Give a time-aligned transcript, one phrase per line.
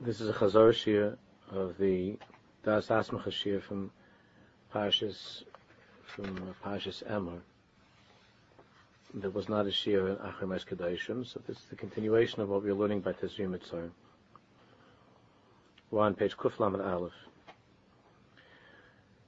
[0.00, 1.18] This is a Chazor Shir
[1.50, 2.16] of the
[2.62, 3.90] Das Asmacha Shir from
[4.72, 5.42] Parshas
[6.04, 7.40] from Parshas Emor.
[9.12, 12.62] There was not a Shir in Achrim Kedoshim, so this is the continuation of what
[12.62, 13.90] we are learning by Tezrim Mitzvah.
[15.90, 17.12] We're on page Kuflam and Aleph.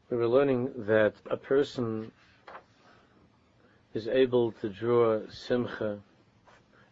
[0.09, 2.13] We were learning that a person
[3.93, 5.99] is able to draw simcha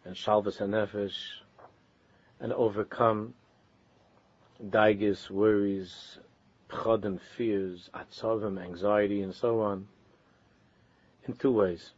[0.03, 1.15] and shalvas hanefesh
[2.41, 3.33] and overcome
[4.63, 6.19] daigis, worries,
[6.69, 9.87] pchodim, fears, atzavim, anxiety, and so on,
[11.27, 11.91] in two ways.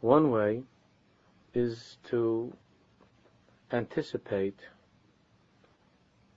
[0.00, 0.62] One way
[1.54, 2.52] is to
[3.72, 4.58] anticipate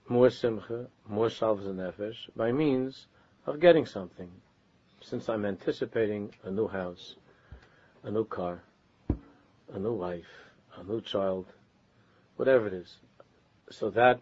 [0.08, 3.06] more simcha, more shalvas nefesh, by means
[3.46, 4.30] of getting something.
[5.00, 7.16] Since I'm anticipating a new house,
[8.02, 8.62] a new car,
[9.72, 10.24] a new wife,
[10.76, 11.46] a new child,
[12.36, 12.96] whatever it is.
[13.70, 14.20] So that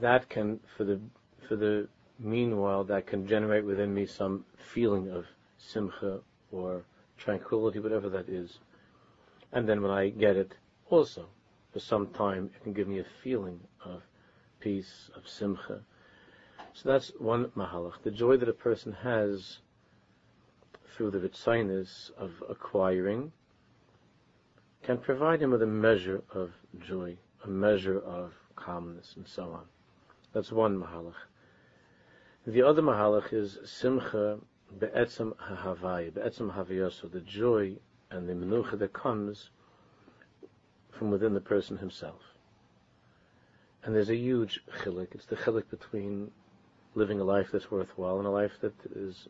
[0.00, 1.00] that can, for the
[1.48, 5.26] for the meanwhile, that can generate within me some feeling of
[5.58, 6.20] simcha
[6.50, 6.84] or
[7.18, 8.58] tranquility, whatever that is.
[9.52, 10.54] And then when I get it,
[10.90, 11.26] also,
[11.72, 14.02] for some time, it can give me a feeling of
[14.60, 15.80] peace, of simcha.
[16.72, 18.02] So that's one mahalach.
[18.02, 19.58] The joy that a person has
[20.96, 23.32] through the ritzainis of acquiring
[24.82, 29.64] can provide him with a measure of joy, a measure of calmness, and so on.
[30.34, 31.14] That's one mahalach.
[32.44, 34.40] The other mahalach is simcha
[34.78, 37.76] be'etzem hahavai, be'etzem havayoso, the joy
[38.10, 39.50] and the menucha that comes
[40.90, 42.20] from within the person himself.
[43.84, 45.14] And there's a huge chilik.
[45.14, 46.32] It's the chilik between
[46.96, 49.28] living a life that's worthwhile and a life that is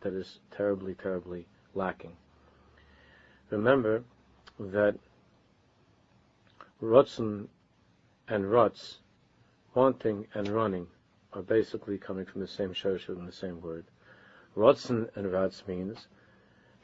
[0.00, 2.16] that is terribly, terribly lacking.
[3.50, 4.04] Remember
[4.58, 4.96] that
[6.82, 7.48] Rotzen
[8.28, 8.98] and Rutz
[9.74, 10.86] wanting and running
[11.32, 13.84] are basically coming from the same shoshu and the same word.
[14.56, 16.06] Rotzen and Ratz means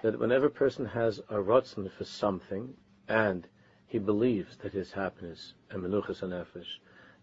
[0.03, 2.75] that whenever a person has a Rotzen for something
[3.09, 3.47] and
[3.87, 6.79] he believes that his happiness and menuchas and nefesh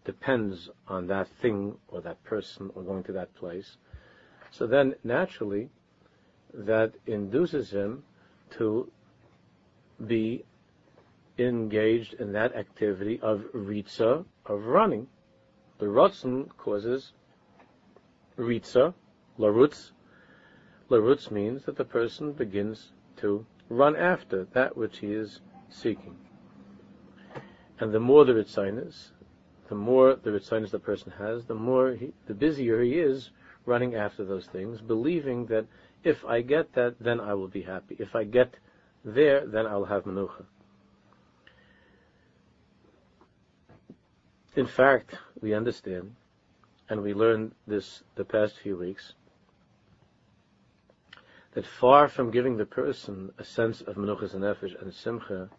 [0.05, 3.77] depends on that thing or that person or going to that place,
[4.51, 5.69] so then naturally
[6.53, 8.03] that induces him
[8.51, 8.89] to
[10.05, 10.45] be
[11.37, 15.07] engaged in that activity of ritza, of running,
[15.79, 17.13] the Ratzon causes
[18.37, 18.93] Ritza,
[19.37, 19.91] Larutz.
[20.89, 26.15] Larutz means that the person begins to run after that which he is seeking.
[27.79, 29.11] And the more the Ritzinus,
[29.69, 33.29] the more the Ritzinus the person has, the more he, the busier he is
[33.65, 35.65] running after those things, believing that
[36.03, 37.97] if I get that, then I will be happy.
[37.99, 38.55] If I get
[39.03, 40.45] there, then I'll have Menucha.
[44.55, 46.15] In fact, we understand,
[46.89, 49.13] and we learned this the past few weeks,
[51.53, 55.49] that far from giving the person a sense of menuchas and nefesh and simcha,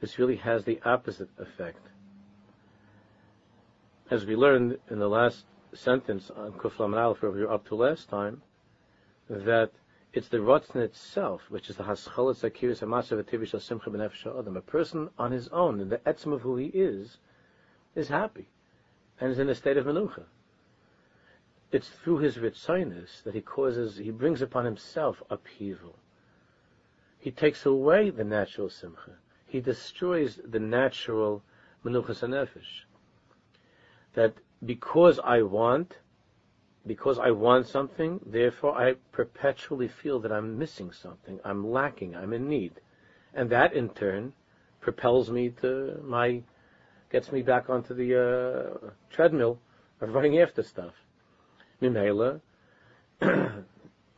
[0.00, 1.86] this really has the opposite effect.
[4.10, 5.44] As we learned in the last
[5.74, 8.42] sentence on Kuflam Aleph, where we were up to last time,
[9.28, 9.72] that
[10.12, 14.56] it's the Ratzin itself, which is the Haschalat Zakiris Amasav Ativish Simcha B'Nefesh Adam.
[14.56, 17.18] A person on his own, in the etzim of who he is,
[17.94, 18.48] is happy
[19.20, 20.24] and is in a state of menucha.
[21.72, 25.96] It's through his ritzinus that he causes, he brings upon himself upheaval.
[27.18, 29.18] He takes away the natural simcha.
[29.46, 31.42] He destroys the natural
[31.84, 32.84] menuchas nefesh.
[34.14, 34.34] That
[34.64, 35.98] because I want,
[36.86, 42.32] because I want something, therefore I perpetually feel that I'm missing something, I'm lacking, I'm
[42.32, 42.80] in need.
[43.34, 44.32] And that in turn
[44.80, 46.42] propels me to my
[47.16, 49.58] gets me back onto the uh, treadmill
[50.02, 50.92] of running after stuff.
[51.80, 52.42] Mimela,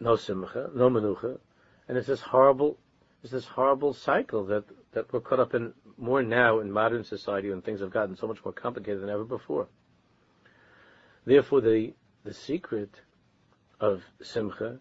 [0.00, 1.38] no simcha, no menucha,
[1.86, 2.76] and it's this horrible,
[3.22, 4.64] it's this horrible cycle that
[4.94, 8.26] that we're caught up in more now in modern society when things have gotten so
[8.26, 9.68] much more complicated than ever before.
[11.24, 11.94] Therefore, the
[12.24, 12.90] the secret
[13.78, 14.80] of simcha,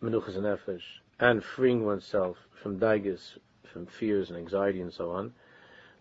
[0.00, 0.86] menuchas and nefesh,
[1.18, 3.36] and freeing oneself from daigis,
[3.72, 5.32] from fears and anxiety and so on,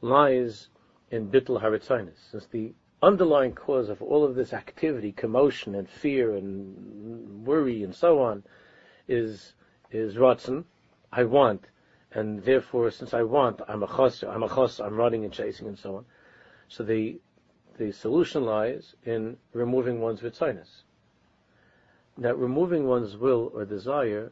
[0.01, 0.67] lies
[1.11, 6.35] in bittul haritzainis, since the underlying cause of all of this activity, commotion and fear
[6.35, 8.43] and worry and so on,
[9.07, 9.53] is
[9.91, 10.65] is ratzon.
[11.11, 11.65] I want,
[12.11, 15.67] and therefore, since I want, I'm a chos, I'm a chos, I'm running and chasing
[15.67, 16.05] and so on.
[16.67, 17.19] So the
[17.77, 20.81] the solution lies in removing one's ritzainis.
[22.17, 24.31] Now, removing one's will or desire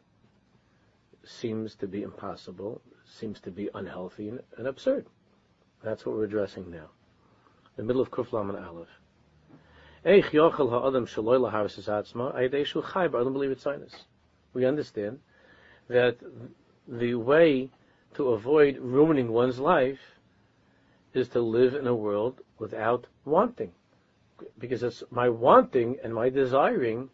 [1.24, 5.06] seems to be impossible, seems to be unhealthy and, and absurd.
[5.84, 6.90] That's what we're addressing now.
[7.76, 8.88] the middle of Kuflam and Aleph.
[10.06, 14.06] Eich yochel ha'adam laharis atzma, ayadeshu chai ba'adam believe it's sinus.
[14.54, 15.20] We understand
[15.88, 16.18] that
[16.88, 17.70] the way
[18.14, 20.00] to avoid ruining one's life
[21.14, 23.72] is to live in a world without wanting.
[24.60, 27.10] Because it's my wanting and my desiring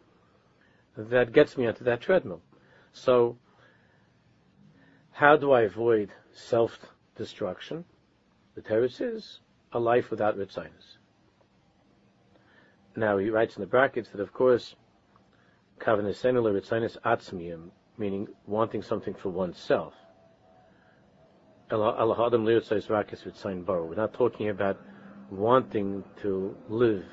[0.96, 2.42] that gets me onto that treadmill.
[2.92, 3.38] So,
[5.12, 7.84] how do I avoid self-destruction?
[8.54, 9.40] The terrace is
[9.72, 10.98] a life without ritzinus.
[12.94, 14.74] Now he writes in the brackets that of course,
[15.78, 19.94] kavanah similar ritzinus atzmiyim, meaning wanting something for oneself.
[21.70, 21.78] We're
[23.94, 24.76] not talking about
[25.30, 27.04] wanting to live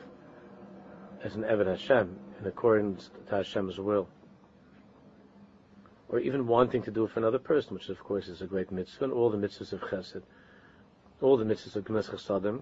[1.23, 4.09] as an Eved Hashem in accordance to Hashem's will.
[6.09, 8.71] Or even wanting to do it for another person, which of course is a great
[8.71, 10.23] mitzvah, and all the mitzvahs of chesed,
[11.21, 12.61] all the mitzvahs of Gnes Chesadim,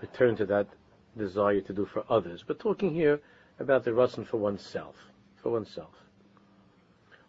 [0.00, 0.68] return to that
[1.16, 2.44] desire to do for others.
[2.46, 3.20] But talking here
[3.58, 4.96] about the ratzon for oneself,
[5.36, 5.94] for oneself.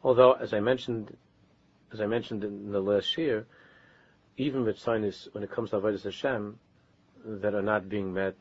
[0.03, 1.15] Although, as I mentioned,
[1.93, 3.45] as I mentioned in the last year,
[4.37, 6.59] even with sinus, when it comes to avodas Hashem,
[7.25, 8.35] that are not being met,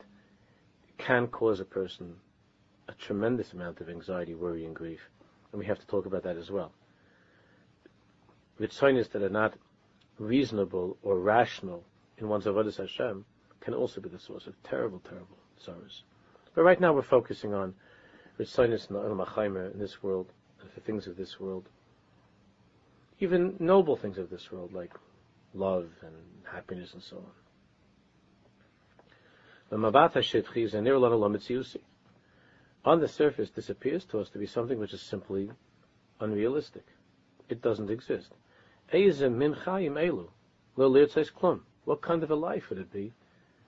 [0.97, 2.15] can cause a person
[2.87, 5.09] a tremendous amount of anxiety, worry, and grief,
[5.51, 6.71] and we have to talk about that as well.
[8.59, 9.55] With sinus that are not
[10.19, 11.83] reasonable or rational
[12.17, 13.25] in one's avodas Hashem,
[13.59, 16.03] can also be the source of terrible, terrible sorrows.
[16.53, 17.73] But right now we're focusing on
[18.39, 20.31] Ritzinus and Al in this world,
[20.61, 21.69] and the things of this world,
[23.19, 24.93] even noble things of this world, like
[25.53, 26.15] love and
[26.51, 27.31] happiness and so on.
[32.85, 35.49] On the surface, this appears to us to be something which is simply
[36.19, 36.85] unrealistic.
[37.49, 38.31] It doesn't exist.
[41.85, 43.13] What kind of a life would it be?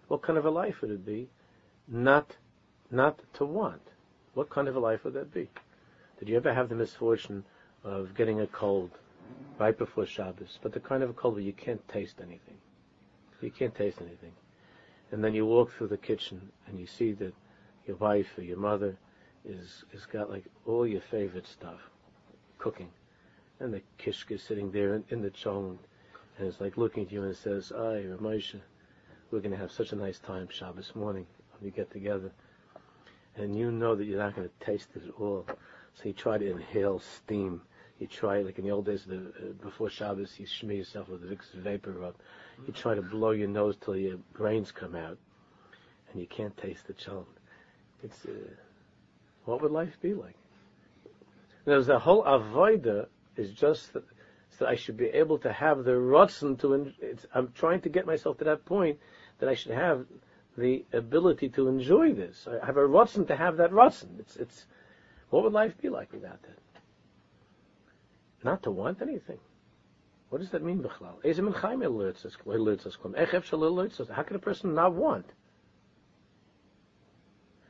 [0.07, 1.29] What kind of a life would it be
[1.87, 2.35] not,
[2.91, 3.81] not to want?
[4.33, 5.49] What kind of a life would that be?
[6.19, 7.43] Did you ever have the misfortune
[7.83, 8.91] of getting a cold
[9.59, 12.57] right before Shabbos, but the kind of a cold where you can't taste anything.
[13.41, 14.33] You can't taste anything.
[15.11, 17.33] And then you walk through the kitchen and you see that
[17.85, 18.97] your wife or your mother
[19.45, 21.79] is is got like all your favorite stuff
[22.57, 22.89] cooking.
[23.59, 25.79] And the kishka is sitting there in, in the chong
[26.37, 28.59] and it's like looking at you and it says, Ay, Ramosha,
[29.31, 32.31] we're going to have such a nice time Shabbos morning when we get together.
[33.35, 35.45] And you know that you're not going to taste it at all.
[35.95, 37.61] So you try to inhale steam
[37.99, 41.21] you try, like in the old days, the, uh, before Shabbos, you smear yourself with
[41.21, 42.13] the Vicks VapoRub.
[42.67, 45.17] You try to blow your nose till your brains come out,
[46.11, 47.25] and you can't taste the cholent.
[48.03, 48.31] It's uh,
[49.45, 50.35] what would life be like?
[51.65, 53.93] There's the whole avoida is just
[54.49, 56.91] so I should be able to have the rotzen to.
[57.33, 58.99] I'm trying to get myself to that point
[59.39, 60.05] that I should have
[60.57, 62.47] the ability to enjoy this.
[62.47, 64.19] I have a rotzen to have that rotzen.
[64.19, 64.65] It's it's.
[65.29, 66.57] What would life be like without that?
[68.43, 69.39] Not to want anything.
[70.29, 71.21] What does that mean, Bechlal?
[74.09, 75.25] How can a person not want?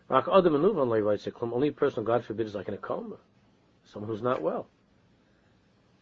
[0.10, 3.18] Only a person, God forbid, is like in a coma.
[3.86, 4.68] Someone who's not well.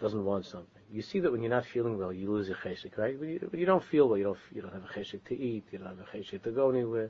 [0.06, 0.84] Doesn't want something.
[0.92, 3.20] You see that when you're not feeling well, you lose your cheshik, right?
[3.20, 5.64] When you, you, don't feel well, you don't, you don't have a cheshik to eat,
[5.72, 7.10] you don't have a cheshik to go anywhere.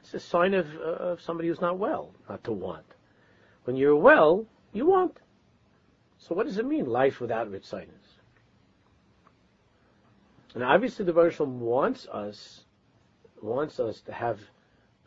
[0.00, 2.84] It's a sign of, uh, of somebody who's not well, not to want.
[3.64, 5.16] When you're well, you want.
[6.18, 8.18] So what does it mean, life without Ritzinus?
[10.54, 12.64] And obviously the Baruch wants us,
[13.40, 14.38] wants us to have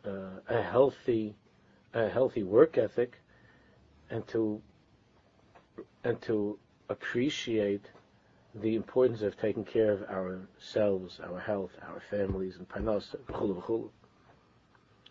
[0.04, 1.36] uh, a healthy,
[1.94, 3.20] a healthy work ethic,
[4.10, 4.60] and to,
[6.02, 6.58] and to
[6.92, 7.86] appreciate
[8.54, 13.14] the importance of taking care of ourselves, our health, our families, and panos,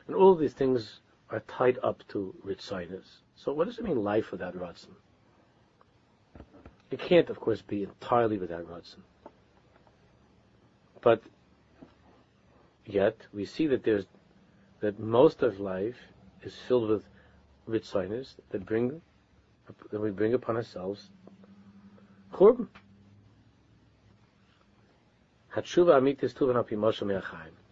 [0.07, 3.21] and all these things are tied up to Ritzinus.
[3.35, 4.93] So what does it mean, life without Ratzin?
[6.91, 9.01] It can't, of course, be entirely without Ratzon.
[11.01, 11.23] But
[12.85, 14.05] yet we see that there's
[14.81, 15.95] that most of life
[16.43, 17.03] is filled with
[17.69, 19.01] ritzinus that bring
[19.91, 21.09] that we bring upon ourselves
[22.33, 22.67] churban.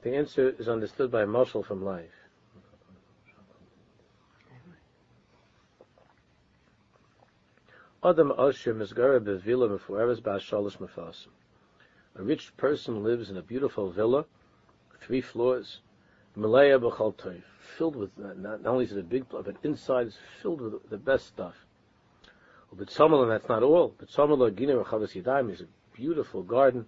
[0.01, 2.09] The answer is understood by marshal from life.
[8.03, 8.31] Adam
[9.67, 11.27] Mefueres Ba'ashalish Mefasim.
[12.15, 14.25] A rich person lives in a beautiful villa,
[15.01, 15.81] three floors,
[16.35, 17.15] Malaya B'chal
[17.77, 20.89] filled with, not, not only is it a big, place but inside is filled with
[20.89, 21.55] the best stuff.
[22.71, 23.95] But Samala, that's not all.
[23.97, 26.85] But Samala Gina Rechavas Yadayim is a beautiful garden.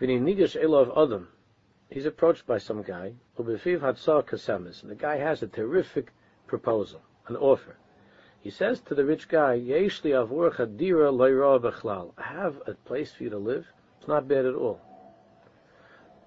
[0.00, 1.28] V'ni Nigash Elov Adam,
[1.90, 6.12] he's approached by some guy, Ubefiv Hatzar Kasemis, and the guy has a terrific
[6.46, 7.76] proposal, an offer.
[8.40, 12.12] He says to the rich guy, Yeshli avurcha dira bechlal.
[12.16, 13.66] I have a place for you to live.
[13.98, 14.80] It's not bad at all.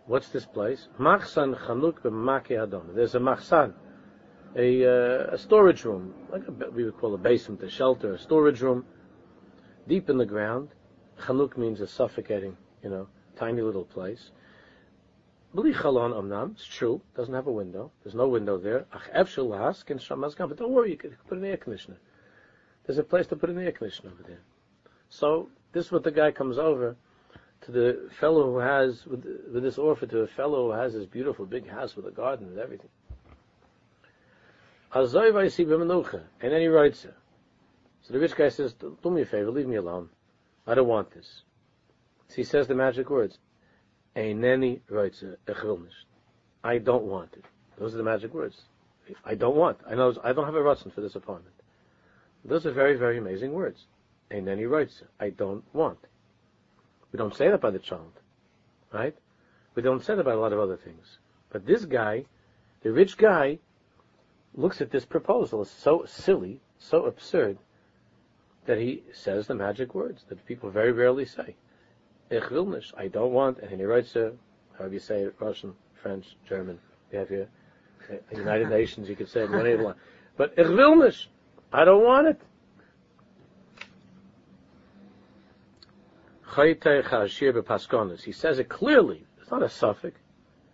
[0.06, 0.88] What's this place?
[1.00, 2.92] Machsan chanuk b'make adon.
[2.94, 3.74] There's a machsan,
[4.56, 8.20] a, uh, a storage room, like a, we would call a basement, a shelter, a
[8.20, 8.86] storage room,
[9.88, 10.70] deep in the ground.
[11.22, 14.32] Chanuk means a suffocating, you know, tiny little place.
[15.54, 17.92] Bli chalon amnam, it's true, doesn't have a window.
[18.04, 18.86] There's no window there.
[18.92, 19.50] Ach efshel
[20.50, 21.98] but don't worry, you can put an air conditioner.
[22.86, 24.42] There's a place to put an air conditioner over there.
[25.10, 26.96] So this is what the guy comes over
[27.62, 31.06] to the fellow who has with, with this offer to a fellow who has this
[31.06, 32.90] beautiful big house with a garden and everything.
[34.96, 37.16] And then he writes it.
[38.04, 40.10] So the rich guy says, "Do me a favor, leave me alone.
[40.68, 41.44] I don't want this."
[42.28, 43.40] So he says the magic words,
[44.16, 45.88] Eineni roitze, ich will.
[46.64, 47.46] I don't want it.
[47.78, 48.62] Those are the magic words.
[49.26, 49.80] I don't want.
[49.90, 50.14] I know.
[50.24, 51.56] I don't have a rutzen for this apartment.
[52.46, 53.86] Those are very, very amazing words.
[54.30, 56.00] Eineni writes, I don't want.
[57.12, 58.12] We don't say that by the child,
[58.92, 59.16] right?
[59.76, 61.18] We don't say that by a lot of other things.
[61.50, 62.26] But this guy,
[62.82, 63.60] the rich guy,
[64.56, 67.58] looks at this proposal as so silly, so absurd,
[68.66, 71.56] that he says the magic words that people very rarely say.
[72.30, 72.94] Ich will nicht.
[72.98, 73.60] I don't want.
[73.60, 74.32] And he writes, uh,
[74.78, 76.80] however you say it, Russian, French, German.
[77.12, 77.50] You have here,
[78.12, 79.96] uh, United Nations, you could say it in any line.
[80.38, 81.28] But ich will nicht.
[81.72, 82.42] I don't want it.
[88.24, 89.26] He says it clearly.
[89.42, 90.20] It's not a suffix.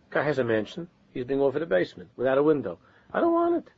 [0.09, 0.89] Guy has a mansion.
[1.13, 2.79] He's being offered a basement without a window.
[3.13, 3.71] I don't want it.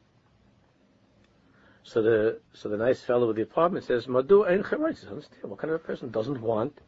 [1.83, 5.73] So the so the nice fellow with the apartment says, "Madu ein Understand what kind
[5.73, 6.79] of a person doesn't want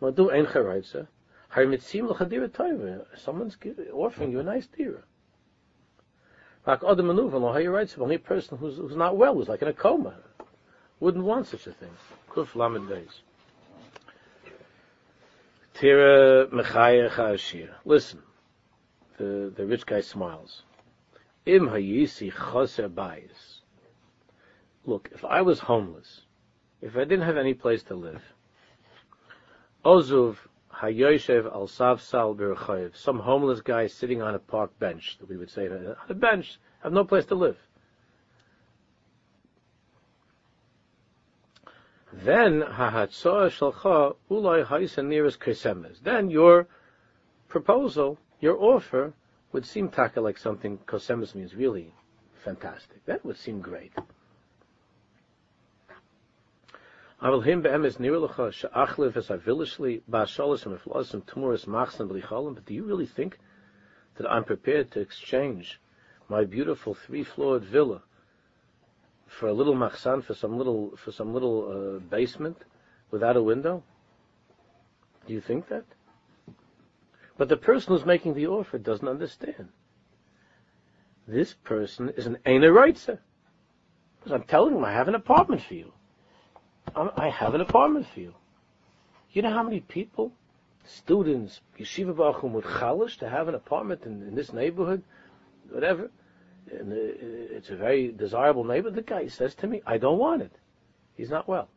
[0.00, 1.08] Madu ein charaitza.
[1.52, 3.04] Harmitzim l'chadira toiva.
[3.16, 3.56] Someone's
[3.92, 5.02] offering you a nice dira.
[6.66, 7.98] Like other maneuver, lo hayiraitza.
[7.98, 10.14] Only a person who's, who's not well, who's like in a coma,
[11.00, 11.90] wouldn't want such a thing.
[12.30, 13.22] Kuf lamed days.
[15.74, 17.70] Tira mechaya.
[17.84, 18.22] Listen.
[19.16, 20.62] The, the rich guy smiles.
[21.48, 23.60] Im hayisi choser bayis.
[24.84, 26.20] Look, if I was homeless,
[26.82, 28.22] if I didn't have any place to live,
[29.82, 30.36] Ozuv
[30.74, 35.96] Hayoshev al Savsal some homeless guy sitting on a park bench, we would say, on
[36.08, 37.56] a bench, have no place to live.
[42.12, 46.04] Then Hahatzoa Shalcha Ulai Haisa nearest.
[46.04, 46.68] Then your
[47.48, 49.14] proposal, your offer,
[49.52, 51.94] would seem taka like something Kosemes means really
[52.44, 53.04] fantastic.
[53.06, 53.92] That would seem great.
[57.20, 57.40] But
[62.66, 63.38] do you really think
[64.16, 65.80] that I'm prepared to exchange
[66.28, 68.02] my beautiful three-floored villa
[69.26, 72.58] for a little machsan, for some little, for some little uh, basement
[73.10, 73.82] without a window?
[75.26, 75.84] Do you think that?
[77.38, 79.68] But the person who's making the offer doesn't understand.
[81.26, 83.18] This person is an Einer Because
[84.32, 85.92] I'm telling him I have an apartment for you.
[86.94, 88.34] I have an apartment for you.
[89.30, 90.32] You know how many people,
[90.84, 95.04] students, yeshiva bachum would chalish to have an apartment in, in this neighborhood,
[95.70, 96.10] whatever.
[96.72, 98.96] And uh, it's a very desirable neighborhood.
[98.96, 100.52] The guy says to me, "I don't want it.
[101.14, 101.68] He's not well."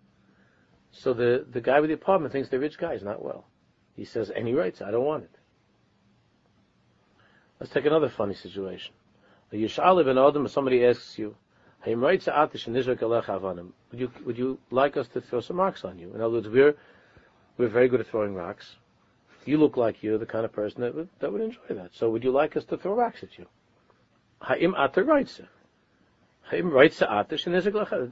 [0.91, 3.45] So the the guy with the apartment thinks the rich guy is not well.
[3.95, 5.40] He says, and he writes, "I don't want it."
[7.61, 8.91] Let's take another funny situation.
[9.51, 11.35] A yishal ben adam, somebody asks you,
[11.85, 11.99] would
[13.93, 16.11] you, would you like us to throw some rocks on you?
[16.15, 16.75] In other words, we're,
[17.59, 18.77] we're very good at throwing rocks.
[19.45, 21.91] You look like you're the kind of person that would, that would enjoy that.
[21.93, 23.45] So would you like us to throw rocks at you?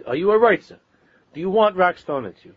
[0.05, 0.77] Are you a reitze?
[1.33, 2.53] Do you want rocks thrown at you?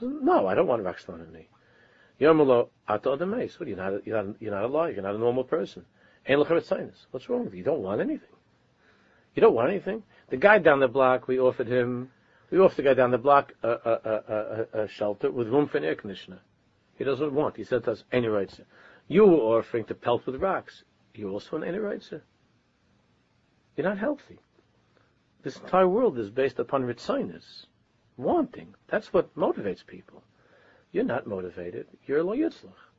[0.00, 1.46] No, I don't want rocks thrown at me.
[2.20, 3.58] Adameis.
[3.58, 4.94] What, you're not, you're not, you're not alive.
[4.94, 5.84] You're not a normal person.
[6.26, 6.38] Ain't
[7.10, 7.58] What's wrong with you?
[7.58, 8.28] You don't want anything.
[9.34, 10.02] You don't want anything.
[10.30, 12.10] The guy down the block, we offered him,
[12.50, 15.78] we offered the guy down the block a, a, a, a shelter with room for
[15.78, 16.40] an air conditioner.
[16.96, 17.56] He doesn't want.
[17.56, 18.60] He said to us, any rights.
[19.08, 20.84] You were offering to pelt with rocks.
[21.14, 22.10] You're also an any rights.
[23.76, 24.38] You're not healthy.
[25.42, 27.66] This entire world is based upon ritzinus,
[28.16, 28.74] wanting.
[28.88, 30.22] That's what motivates people.
[30.94, 31.88] You're not motivated.
[32.06, 32.50] You're a lo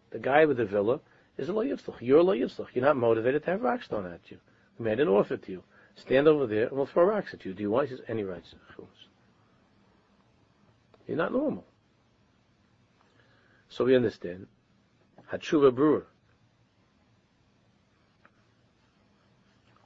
[0.10, 1.00] The guy with the villa
[1.38, 4.38] is a lo You're a lo You're not motivated to have rocks thrown at you.
[4.78, 5.64] We made an offer to you.
[5.96, 7.54] Stand over there and we'll throw rocks at you.
[7.54, 7.88] Do you want?
[7.88, 8.54] Says, any rights.
[11.08, 11.64] You're not normal.
[13.70, 14.48] So we understand.
[15.32, 16.06] Hatshuva brewer.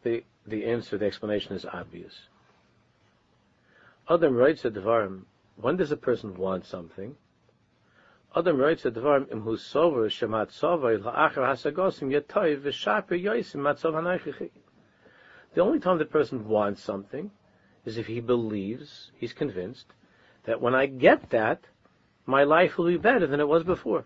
[0.02, 2.14] The, the answer, the explanation is obvious.
[4.10, 5.26] Adam writes at Devarim,
[5.58, 7.16] when does a person want something?
[8.36, 14.52] Adam writes at Devarim, im shemat sovay la'achar hasagosim v'shaper matzov hanaychichi.
[15.56, 17.32] The only time the person wants something
[17.86, 19.88] is if he believes, he's convinced,
[20.44, 21.62] that when I get that,
[22.28, 24.06] my life will be better than it was before.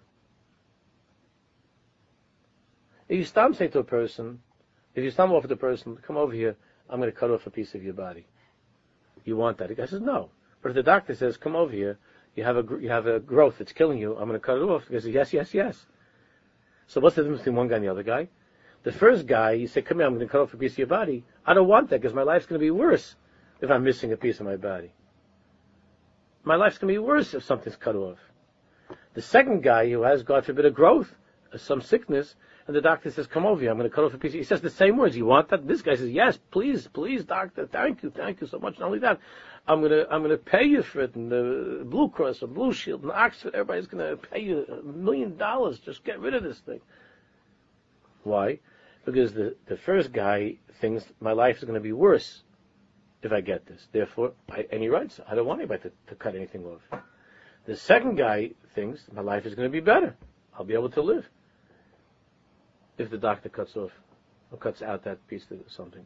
[3.10, 4.40] If you stop saying to a person,
[4.96, 6.56] if you stumble off the person, come over here,
[6.90, 8.26] I'm going to cut off a piece of your body.
[9.26, 9.68] You want that?
[9.68, 10.30] The guy says, no.
[10.62, 12.00] But if the doctor says, come over here,
[12.36, 14.62] you have a, you have a growth that's killing you, I'm going to cut it
[14.62, 14.88] off.
[14.90, 15.86] Says, yes, yes, yes.
[16.88, 18.30] So what's the difference between one guy and the other guy?
[18.84, 20.78] The first guy, you say, come here, I'm going to cut off a piece of
[20.80, 21.24] your body.
[21.46, 23.16] I don't want that because my life's going to be worse
[23.62, 24.92] if I'm missing a piece of my body.
[26.44, 28.18] My life's going to be worse if something's cut off.
[29.14, 31.14] The second guy who has, God forbid, a growth,
[31.54, 32.36] uh, some sickness,
[32.68, 34.34] and the doctor says, come over here, I'm going to cut off a piece.
[34.34, 35.16] He says the same words.
[35.16, 35.68] You want that?
[35.68, 38.80] This guy says, yes, please, please, doctor, thank you, thank you so much.
[38.80, 39.20] Not only that,
[39.68, 43.04] I'm to, I'm to pay you for it, and the Blue Cross, and Blue Shield,
[43.04, 45.80] and Oxford, everybody's to pay you a million dollars.
[45.80, 46.82] Just get rid of this thing.
[48.24, 48.60] Why?
[49.06, 52.44] Because the, the first guy thinks my life is to be worse
[53.22, 53.88] if I get this.
[53.92, 57.02] Therefore, I, and he writes, I don't want anybody to, to cut anything off.
[57.66, 60.16] The second guy thinks my life is to be better.
[60.58, 61.30] I'll be able to live
[62.98, 63.92] if the doctor cuts off
[64.52, 66.06] or cuts out that piece of something.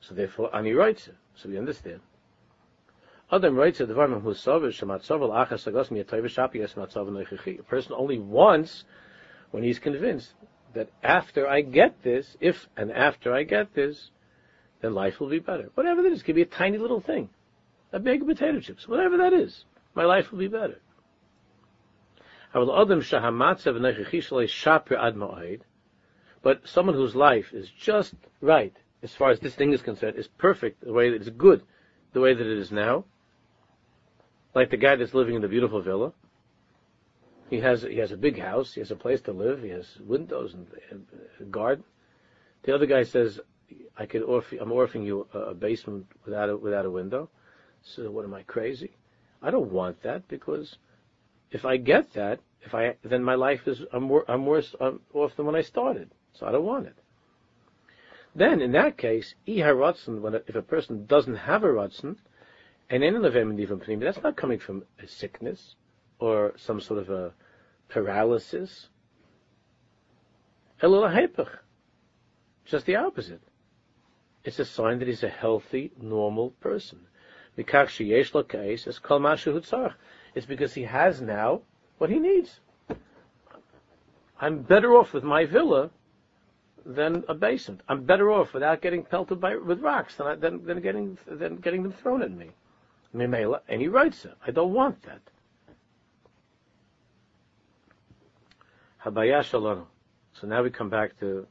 [0.00, 1.16] So therefore, Ani writes it.
[1.36, 2.00] So we understand.
[3.32, 3.56] A person
[7.96, 8.84] only wants
[9.52, 10.34] when he's convinced
[10.74, 14.10] that after I get this, if and after I get this,
[14.80, 15.70] then life will be better.
[15.74, 17.28] Whatever that is, it could be a tiny little thing.
[17.92, 19.64] A bag of potato chips, whatever that is.
[19.94, 20.80] My life will be better.
[26.42, 30.26] But someone whose life is just right, as far as this thing is concerned, is
[30.26, 31.62] perfect, the way that it's good,
[32.12, 33.04] the way that it is now.
[34.54, 36.12] Like the guy that's living in the beautiful villa.
[37.48, 39.98] He has he has a big house, he has a place to live, he has
[40.00, 41.06] windows and
[41.40, 41.84] a garden.
[42.62, 43.40] The other guy says,
[43.96, 47.28] "I could offer, I'm offering you a basement without a, without a window."
[47.82, 48.92] So what am I crazy?
[49.42, 50.76] I don't want that because
[51.50, 55.00] if I get that, if I then my life is I'm, wor- I'm worse I'm
[55.12, 56.10] off than when I started.
[56.34, 56.96] So I don't want it.
[58.34, 62.16] Then, in that case, when if a person doesn't have a ratzon,
[62.90, 65.76] and that's not coming from a sickness
[66.18, 67.32] or some sort of a
[67.88, 68.88] paralysis.
[72.64, 73.42] Just the opposite.
[74.42, 76.98] It's a sign that he's a healthy, normal person.
[77.56, 77.66] It's
[80.46, 81.60] because he has now
[81.98, 82.60] what he needs.
[84.40, 85.90] I'm better off with my villa
[86.86, 87.82] than a basement.
[87.88, 91.82] I'm better off without getting pelted by, with rocks than, than, than, getting, than getting
[91.82, 92.50] them thrown at me.
[93.12, 94.34] And he writes it.
[94.46, 95.20] I don't want that.
[99.04, 99.86] Habaya Shalom.
[100.32, 101.46] So now we come back to,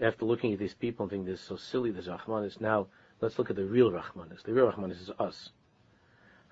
[0.00, 2.86] after looking at these people and thinking this is so silly, this Rahmanis, now
[3.20, 4.42] let's look at the real Rahmanis.
[4.42, 5.50] The real Rahmanis is us.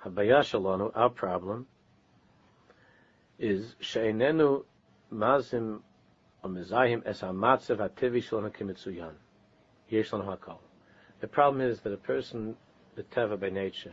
[0.04, 1.66] Habaya Shalom, our problem,
[3.38, 4.64] is She'enenu
[5.12, 5.80] Mazim
[6.44, 6.50] the
[11.30, 12.57] problem is that a person,
[12.96, 13.92] the teva by nature,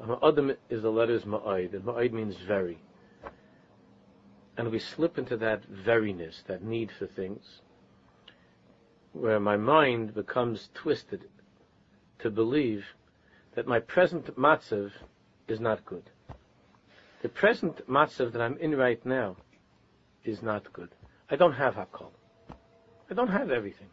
[0.00, 2.78] Adam is the letters ma'id, and ma'id means very.
[4.56, 7.60] And we slip into that veriness, that need for things,
[9.12, 11.24] where my mind becomes twisted
[12.20, 12.84] to believe
[13.54, 14.92] that my present matzav
[15.48, 16.10] is not good.
[17.22, 19.36] The present matzav that I'm in right now
[20.24, 20.90] is not good.
[21.30, 22.10] I don't have Hakol.
[23.10, 23.88] I don't have everything.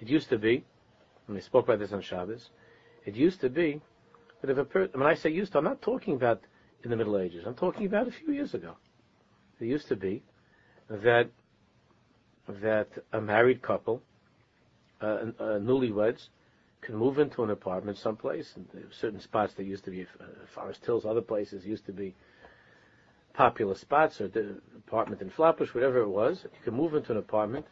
[0.00, 0.64] It used to be,
[1.26, 2.48] and we spoke about this on Shabbos,
[3.04, 3.82] it used to be
[4.40, 6.40] that if a person, when I say used to, I'm not talking about
[6.82, 8.76] in the Middle Ages, I'm talking about a few years ago.
[9.60, 10.22] It used to be
[10.88, 11.28] that
[12.48, 14.02] that a married couple,
[15.00, 16.28] uh, uh, newlyweds,
[16.80, 20.24] can move into an apartment someplace, and certain spots that used to be uh,
[20.54, 22.14] Forest Hills, other places used to be
[23.34, 26.42] popular spots or the apartment in Flatbush, whatever it was.
[26.44, 27.66] You could move into an apartment,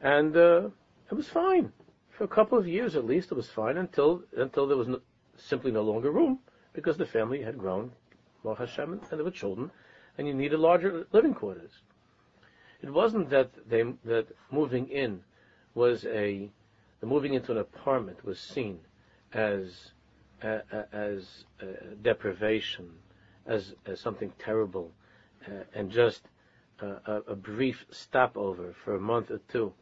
[0.00, 0.68] and uh,
[1.10, 1.72] it was fine
[2.16, 3.30] for a couple of years at least.
[3.30, 5.00] It was fine until until there was no,
[5.42, 6.38] simply no longer room
[6.72, 7.92] because the family had grown,
[8.42, 9.70] Baruch Hashem, and there were children,
[10.16, 11.70] and you needed larger living quarters.
[12.82, 15.22] It wasn't that they that moving in
[15.74, 16.50] was a
[17.00, 18.80] the moving into an apartment was seen
[19.32, 19.92] as
[20.42, 20.60] uh,
[20.92, 21.66] as uh,
[22.02, 22.90] deprivation
[23.46, 24.90] as, as something terrible
[25.46, 26.22] uh, and just
[26.80, 29.72] a, a brief stopover for a month or two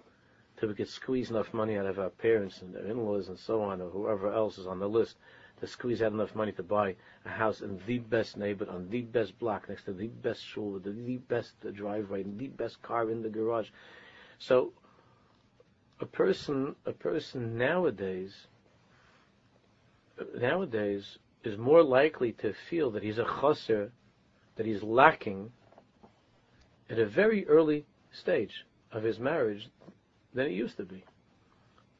[0.59, 3.63] till we could squeeze enough money out of our parents and their in-laws and so
[3.63, 5.17] on, or whoever else is on the list,
[5.61, 6.95] to squeeze out enough money to buy
[7.25, 10.71] a house in the best neighborhood, on the best block, next to the best shul,
[10.71, 13.69] with the, best driveway, the best car in the garage.
[14.39, 14.73] So,
[16.01, 18.47] a person, a person nowadays,
[20.41, 23.91] nowadays is more likely to feel that he's a chaser,
[24.57, 25.51] that he's lacking
[26.91, 29.69] at a very early stage of his marriage
[30.35, 31.05] than it used to be.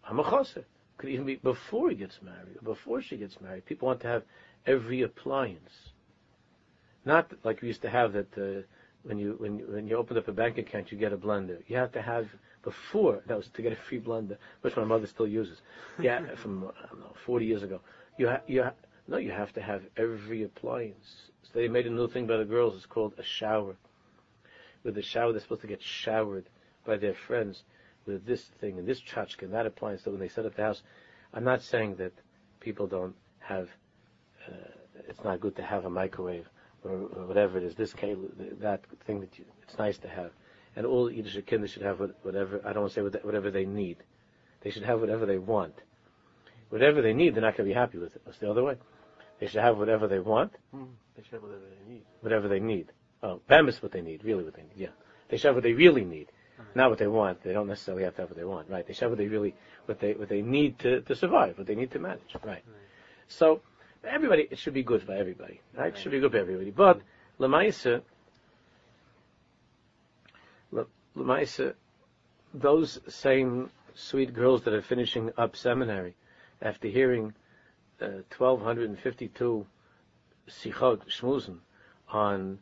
[0.09, 0.65] I'm a chaser.
[0.99, 3.65] Could even be before he gets married, or before she gets married.
[3.65, 4.25] People want to have
[4.67, 5.93] every appliance.
[7.05, 8.63] Not like we used to have that uh,
[9.05, 11.59] when you when when you opened up a bank account, you get a blender.
[11.69, 12.29] You have to have
[12.65, 15.63] before that was to get a free blender, which my mother still uses.
[16.01, 17.81] Yeah, from I don't know, 40 years ago.
[18.19, 18.75] You ha- you ha-
[19.07, 21.31] no, you have to have every appliance.
[21.45, 22.75] So they made a new thing by the girls.
[22.77, 23.77] It's called a shower.
[24.83, 26.49] With the shower, they're supposed to get showered
[26.85, 27.63] by their friends
[28.09, 30.03] with this thing and this tchotchke and that appliance.
[30.03, 30.83] So when they set up the house,
[31.33, 32.13] I'm not saying that
[32.59, 33.69] people don't have.
[34.49, 34.55] Uh,
[35.07, 36.49] it's not good to have a microwave
[36.83, 37.75] or, or whatever it is.
[37.75, 38.29] This cable,
[38.61, 40.33] that thing that you, it's nice to have,
[40.75, 42.61] and all Yiddish kids should have whatever.
[42.65, 43.99] I don't want to say whatever they need.
[44.63, 45.75] They should have whatever they want.
[46.71, 48.23] Whatever they need, they're not going to be happy with it.
[48.27, 48.77] It's the other way.
[49.39, 50.53] They should have whatever they want.
[50.73, 50.85] Hmm.
[51.17, 52.03] They should have whatever they need.
[52.21, 52.93] Whatever they need.
[53.23, 54.77] Oh, Bam is what they need, really what they need.
[54.77, 54.89] Yeah,
[55.29, 56.29] they should have what they really need
[56.75, 57.43] not what they want.
[57.43, 58.87] They don't necessarily have to have what they want, right?
[58.87, 59.55] They should have what they really,
[59.87, 62.47] what they, what they need to, to survive, what they need to manage, right?
[62.47, 62.63] right.
[63.29, 63.61] So,
[64.05, 65.81] everybody, it should be good for everybody, right?
[65.83, 65.95] right.
[65.95, 66.71] It should be good for everybody.
[66.71, 67.01] But,
[67.41, 68.03] Lamaisa,
[71.17, 71.75] Lamaisa,
[72.55, 76.15] those same sweet girls that are finishing up seminary
[76.63, 77.35] after hearing
[78.01, 79.67] uh, 1252
[80.49, 81.59] sichot shmuzen
[82.11, 82.59] on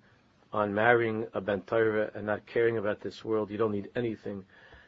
[0.57, 3.51] on marrying a Ben Torah and not caring about this world.
[3.51, 4.42] You don't need anything.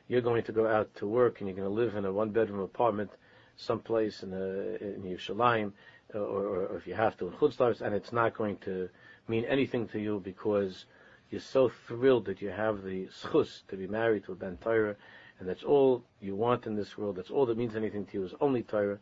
[0.08, 2.30] You're going to go out to work and you're going to live in a one
[2.30, 3.10] bedroom apartment
[3.56, 5.72] someplace in, a, in Yerushalayim,
[6.14, 8.88] uh, or, or, or if you have to in Chutzlars, and it's not going to
[9.28, 10.86] mean anything to you because
[11.30, 14.96] you're so thrilled that you have the schus to be married to a Ben Torah,
[15.38, 17.16] and that's all you want in this world.
[17.16, 18.98] That's all that means anything to you is only Torah.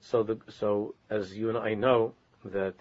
[0.00, 2.14] So, the, so as you and I know
[2.46, 2.76] that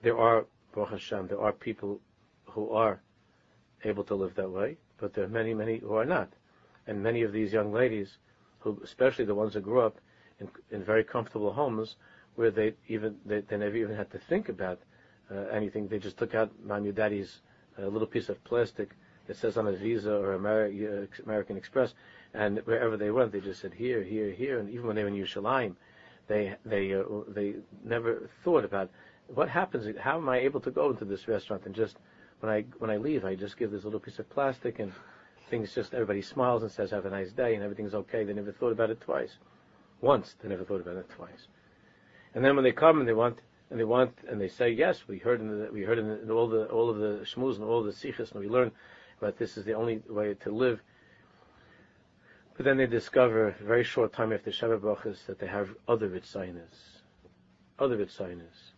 [0.00, 2.00] there are Baruch Hashem, there are people
[2.56, 3.02] who are
[3.84, 6.32] able to live that way, but there are many, many who are not.
[6.86, 8.16] And many of these young ladies,
[8.60, 9.98] who, especially the ones who grew up
[10.40, 11.96] in, in very comfortable homes,
[12.34, 14.80] where they even they, they never even had to think about
[15.30, 15.86] uh, anything.
[15.86, 17.40] They just took out mom and daddy's
[17.78, 18.90] uh, little piece of plastic
[19.26, 21.92] that says on a Visa or Ameri- uh, American Express,
[22.32, 24.58] and wherever they went, they just said here, here, here.
[24.60, 25.74] And even when they were in Yerushalayim,
[26.26, 28.90] they they uh, they never thought about
[29.34, 29.94] what happens?
[29.98, 31.98] How am I able to go into this restaurant and just
[32.40, 34.92] when I when I leave, I just give this little piece of plastic and
[35.48, 38.24] things just everybody smiles and says have a nice day and everything's okay.
[38.24, 39.36] They never thought about it twice.
[40.00, 41.48] Once they never thought about it twice.
[42.34, 43.38] And then when they come and they want
[43.70, 46.22] and they want and they say yes, we heard in the, we heard in, the,
[46.22, 48.70] in all the all of the shmuz and all the sikhs and we learn
[49.20, 50.80] that this is the only way to live.
[52.56, 57.02] But then they discover very short time after Sheva Brachas that they have other Ritzinas.
[57.78, 58.72] Other Ritzinas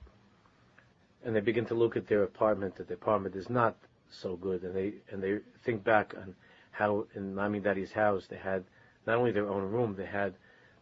[1.24, 3.76] and they begin to look at their apartment, that the apartment is not
[4.10, 6.34] so good, and they and they think back on
[6.70, 8.64] how in Mami Daddy's house they had
[9.06, 10.34] not only their own room, they had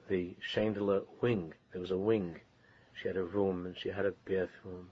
[0.09, 1.53] the chandelier wing.
[1.73, 2.41] There was a wing.
[2.95, 4.91] She had a room and she had a bathroom,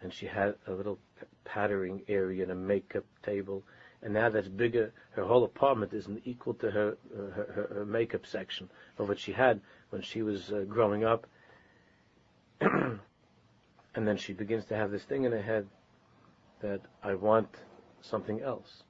[0.00, 0.98] and she had a little
[1.44, 3.62] pattering area and a makeup table.
[4.02, 4.92] And now that's bigger.
[5.12, 9.32] Her whole apartment isn't equal to her her, her, her makeup section of what she
[9.32, 11.26] had when she was uh, growing up.
[13.94, 15.66] And then she begins to have this thing in her head
[16.60, 17.48] that I want
[18.00, 18.84] something else.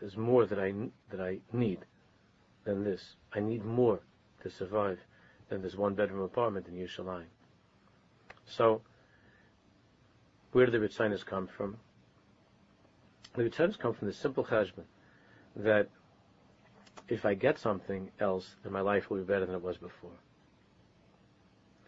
[0.00, 0.72] There's more that I,
[1.10, 1.80] that I need
[2.64, 3.16] than this.
[3.32, 4.00] I need more
[4.42, 4.98] to survive
[5.48, 7.26] than this one bedroom apartment in Yerushalayim.
[8.44, 8.82] So,
[10.52, 11.76] where do the Ritzinas come from?
[13.34, 14.84] The Ritzinas come from the simple cheshbon
[15.56, 15.88] that
[17.08, 20.10] if I get something else, then my life will be better than it was before.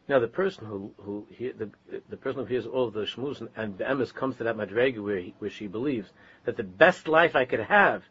[0.09, 1.71] Now, the person who who he, the
[2.09, 5.03] the person who hears all of the shmuz and, the emes comes to that madrega
[5.03, 6.11] where he, where she believes
[6.47, 8.03] that the best life I could have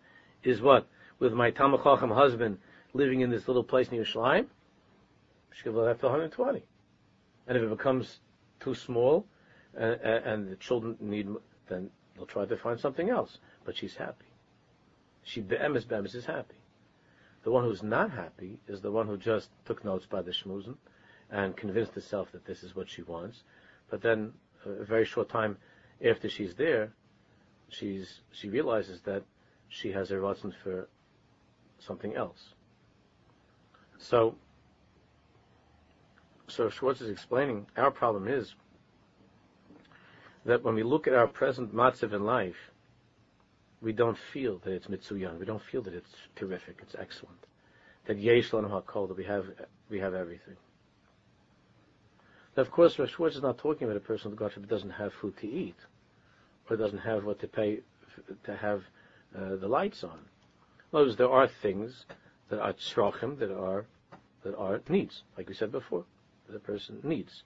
[0.43, 2.59] is what with my Talmid Chacham husband
[2.93, 4.45] living in this little place near Yerushalayim.
[5.53, 6.63] She could live after 120,
[7.47, 8.19] and if it becomes
[8.59, 9.25] too small,
[9.75, 11.27] uh, uh, and the children need,
[11.67, 13.39] then they'll try to find something else.
[13.65, 14.27] But she's happy.
[15.23, 16.57] She be'emes be'emes is happy.
[17.43, 20.75] The one who's not happy is the one who just took notes by the shmuzin
[21.31, 23.43] and convinced herself that this is what she wants.
[23.89, 24.33] But then,
[24.65, 25.57] a very short time
[26.05, 26.91] after she's there,
[27.69, 29.23] she's she realizes that
[29.69, 30.87] she has a ratzon for
[31.79, 32.53] something else.
[33.97, 34.35] So,
[36.47, 38.53] so Schwartz is explaining our problem is
[40.45, 42.71] that when we look at our present matzav in life,
[43.81, 45.37] we don't feel that it's mitzuyan.
[45.39, 46.79] We don't feel that it's terrific.
[46.81, 47.45] It's excellent.
[48.05, 49.07] That yesh lanam hakol.
[49.07, 49.45] That we have
[49.89, 50.55] we have everything.
[52.57, 55.37] Now, of course, Rav Schwartz is not talking about a person who doesn't have food
[55.37, 55.75] to eat,
[56.67, 57.81] or doesn't have what to pay
[58.45, 58.81] to have
[59.37, 60.17] uh, the lights on.
[60.91, 62.05] Notice there are things
[62.49, 63.85] that are tzrachim, that are
[64.43, 66.05] that are needs, like we said before,
[66.47, 67.43] that a person needs.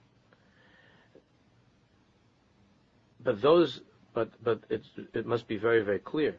[3.22, 3.82] But those,
[4.14, 6.38] but but it it must be very very clear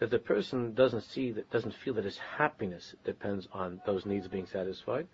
[0.00, 4.26] that the person doesn't see that doesn't feel that his happiness depends on those needs
[4.26, 5.06] being satisfied.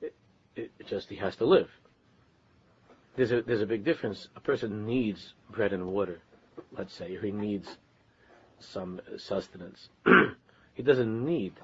[0.00, 0.14] It,
[0.54, 1.68] it just he has to live.
[3.16, 4.28] There's a there's a big difference.
[4.36, 6.20] A person needs bread and water,
[6.76, 7.78] let's say, or he needs
[8.58, 9.88] some sustenance.
[10.74, 11.54] he doesn't need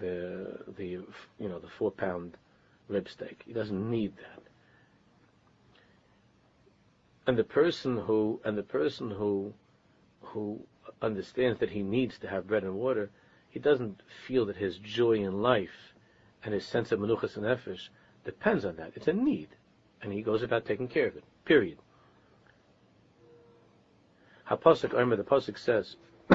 [0.00, 2.38] the the you know the four pound
[2.88, 3.42] rib steak.
[3.46, 4.42] He doesn't need that.
[7.26, 9.52] And the person who and the person who
[10.22, 10.60] who
[11.02, 13.10] understands that he needs to have bread and water,
[13.50, 15.94] he doesn't feel that his joy in life
[16.42, 17.88] and his sense of menuchas and nefesh
[18.24, 18.92] depends on that.
[18.96, 19.48] It's a need
[20.02, 21.24] and he goes about taking care of it.
[21.44, 21.78] Period.
[24.50, 25.96] Omer, the pasuk says,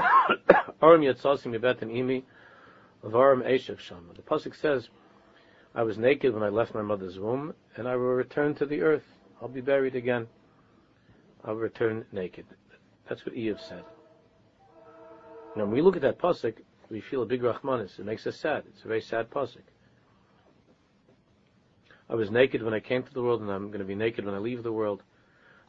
[0.82, 2.24] "Aram yatzasim imi,
[3.80, 4.90] shama." The says,
[5.76, 8.82] "I was naked when I left my mother's womb, and I will return to the
[8.82, 9.06] earth.
[9.42, 10.28] I'll be buried again.
[11.44, 12.46] I'll return naked."
[13.08, 13.84] That's what Iyov said.
[15.56, 16.56] Now, when we look at that pasuk,
[16.90, 18.00] we feel a big rachmanis.
[18.00, 18.64] It makes us sad.
[18.68, 19.64] It's a very sad pasuk.
[22.10, 24.26] I was naked when I came to the world, and I'm going to be naked
[24.26, 25.04] when I leave the world.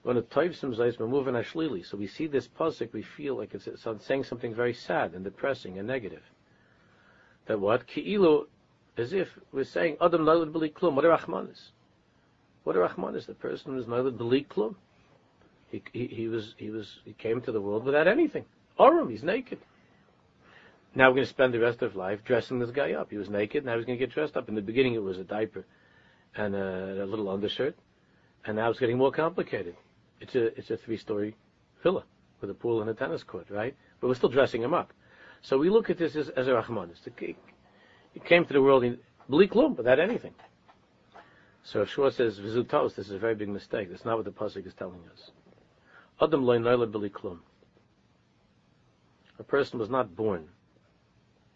[0.03, 1.85] When it taivsim zayis moving ashlili.
[1.85, 5.24] So we see this pasuk, we feel like it's, it's saying something very sad and
[5.24, 6.22] depressing and negative.
[7.46, 8.46] That what ki'ilu,
[8.96, 10.94] as if we're saying adam nalad b'li klum.
[10.94, 11.70] What are rachmanis?
[12.62, 13.27] What are rachmanis?
[13.27, 14.77] The person who's nalad b'li klum.
[15.70, 18.44] He, he, he was he was he came to the world without anything.
[18.79, 19.59] Arum, he's naked.
[20.94, 23.11] Now we're going to spend the rest of life dressing this guy up.
[23.11, 24.48] He was naked, now he's going to get dressed up.
[24.48, 25.66] In the beginning, it was a diaper
[26.36, 27.76] and a, a little undershirt,
[28.44, 29.76] and now it's getting more complicated.
[30.20, 31.36] It's a it's a three story
[31.82, 32.04] villa
[32.40, 33.74] with a pool and a tennis court, right?
[34.00, 34.92] But we're still dressing him up.
[35.42, 36.90] So we look at this as, as a Rahman.
[36.90, 37.36] It's the king.
[38.12, 38.98] He came to the world in
[39.30, 40.34] Bliklum without anything.
[41.62, 43.90] So if Shua says Vizutos, this is a very big mistake.
[43.90, 45.30] That's not what the pasuk is telling us.
[46.20, 47.38] Adam Bliklum.
[49.38, 50.48] A person was not born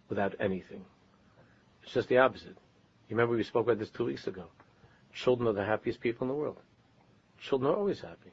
[0.08, 0.85] without anything.
[1.82, 2.56] It's just the opposite.
[3.08, 4.44] You remember we spoke about this two weeks ago.
[5.12, 6.59] Children are the happiest people in the world.
[7.40, 8.31] Children are always happy.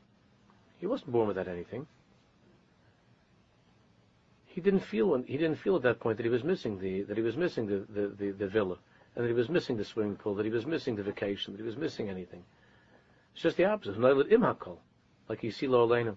[0.77, 1.87] He wasn't born without anything.
[4.45, 7.17] He didn't feel he didn't feel at that point that he was missing the that
[7.17, 8.77] he was missing the, the, the, the villa
[9.15, 11.59] and that he was missing the swimming pool, that he was missing the vacation, that
[11.59, 12.43] he was missing anything.
[13.33, 13.99] It's just the opposite.
[13.99, 16.15] Like you see Lo Elena,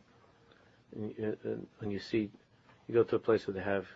[0.92, 2.30] when you see,
[2.86, 3.86] you go to a place where they have,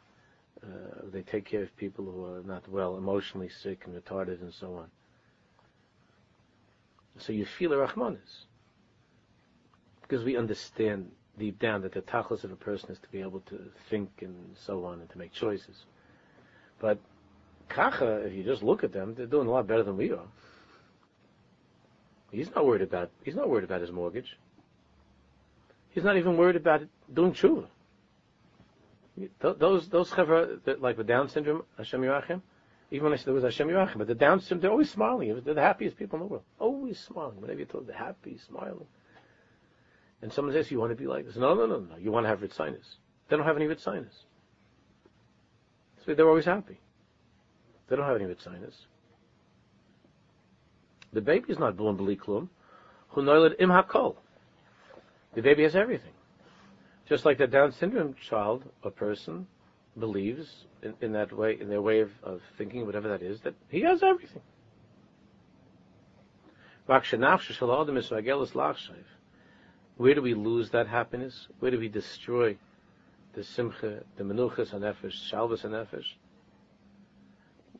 [0.62, 4.52] uh, they take care of people who are not well, emotionally sick and retarded and
[4.52, 4.90] so on.
[7.18, 8.44] So you feel a Rahmanis.
[10.02, 13.40] Because we understand deep down that the tachlis of a person is to be able
[13.40, 13.58] to
[13.90, 15.84] think and so on and to make choices.
[16.78, 16.98] But
[17.68, 20.26] kacha, if you just look at them, they're doing a lot better than we are.
[22.30, 24.36] He's not worried about he's not worried about his mortgage.
[25.90, 27.66] He's not even worried about doing tshuva.
[29.40, 32.42] Those those chevra like with Down syndrome, Hashem Yerachim,
[32.90, 35.40] even when I said there was Hashem Yerachim, but the Down syndrome, they're always smiling.
[35.44, 36.44] They're the happiest people in the world.
[36.58, 37.40] Always smiling.
[37.40, 38.86] Whenever you talk, they're happy, smiling.
[40.22, 41.36] And someone says, you want to be like this?
[41.36, 41.96] No, no, no, no.
[42.00, 42.96] You want to have ritzinus.
[43.28, 44.24] They don't have any ritzinus.
[46.04, 46.78] So they're always happy.
[47.88, 48.74] They don't have any ritzinus.
[51.12, 52.48] The baby is not born beliklum.
[53.08, 54.16] Who noiled im hakol.
[55.34, 56.12] The baby has everything.
[57.08, 59.46] Just like the Down syndrome child or person
[59.98, 63.54] believes in, in that way, in their way of, of thinking, whatever that is, that
[63.68, 64.42] he has everything.
[69.96, 71.48] Where do we lose that happiness?
[71.58, 72.56] Where do we destroy
[73.34, 76.04] the simcha, the menuchas and nefesh, shalvas and nefesh?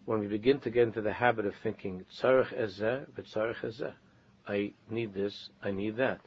[0.06, 3.92] When we begin to get into the habit of thinking, tzarech ezeh, v'tzarech ezeh.
[4.48, 6.20] I need this, I need that.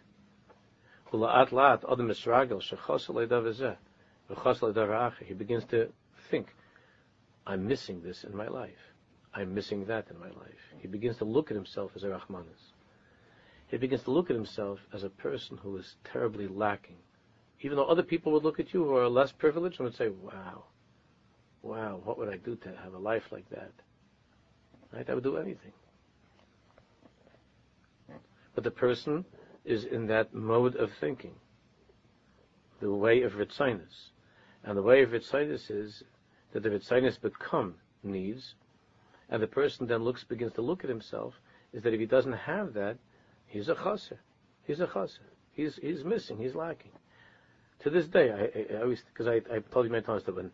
[5.26, 5.90] He begins to
[6.30, 6.48] think,
[7.48, 8.94] I'm missing this in my life.
[9.34, 10.62] I'm missing that in my life.
[10.80, 12.74] He begins to look at himself as a Rahmanis.
[13.68, 16.98] He begins to look at himself as a person who is terribly lacking
[17.62, 20.10] even though other people would look at you who are less privileged and would say,
[20.10, 20.64] wow,
[21.62, 23.72] wow, what would I do to have a life like that?
[24.94, 25.10] Right?
[25.10, 25.74] I would do anything.
[28.56, 29.26] But the person
[29.66, 31.36] is in that mode of thinking,
[32.82, 34.12] the way of Ritzinus.
[34.64, 36.04] And the way of Ritzinus is
[36.54, 38.56] that the Ritzinus become needs,
[39.30, 41.34] and the person then looks begins to look at himself,
[41.74, 42.98] is that if he doesn't have that,
[43.48, 44.20] he's a chaser.
[44.66, 45.22] He's a chaser.
[45.54, 46.92] He's, he's missing, he's lacking.
[47.84, 50.36] To this day, I, I, I always, because I, I told you many times that
[50.36, 50.52] when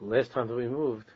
[0.00, 1.06] last time that we moved,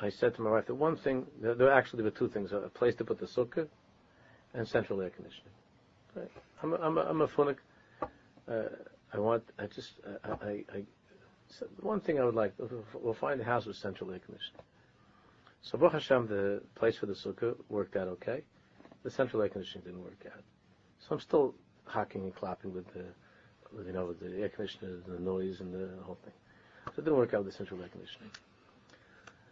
[0.00, 2.68] I said to my wife that one thing, there, there actually were two things, a
[2.68, 3.68] place to put the sukkah
[4.54, 5.52] and central air conditioning.
[6.62, 7.58] I'm a, I'm a, I'm a phonic.
[8.48, 8.64] Uh,
[9.12, 9.92] I want, I just,
[10.24, 10.82] I, I, I
[11.80, 12.54] one thing I would like,
[12.94, 14.62] we'll find a house with central air conditioning.
[15.62, 18.42] So Baruch Hashem, the place for the sukkah worked out okay.
[19.02, 20.42] The central air conditioning didn't work out.
[21.00, 21.54] So I'm still
[21.86, 23.04] hacking and clapping with the,
[23.74, 26.34] with, you know, with the air conditioner, the noise and the whole thing.
[26.86, 28.30] So it didn't work out with the central air conditioning.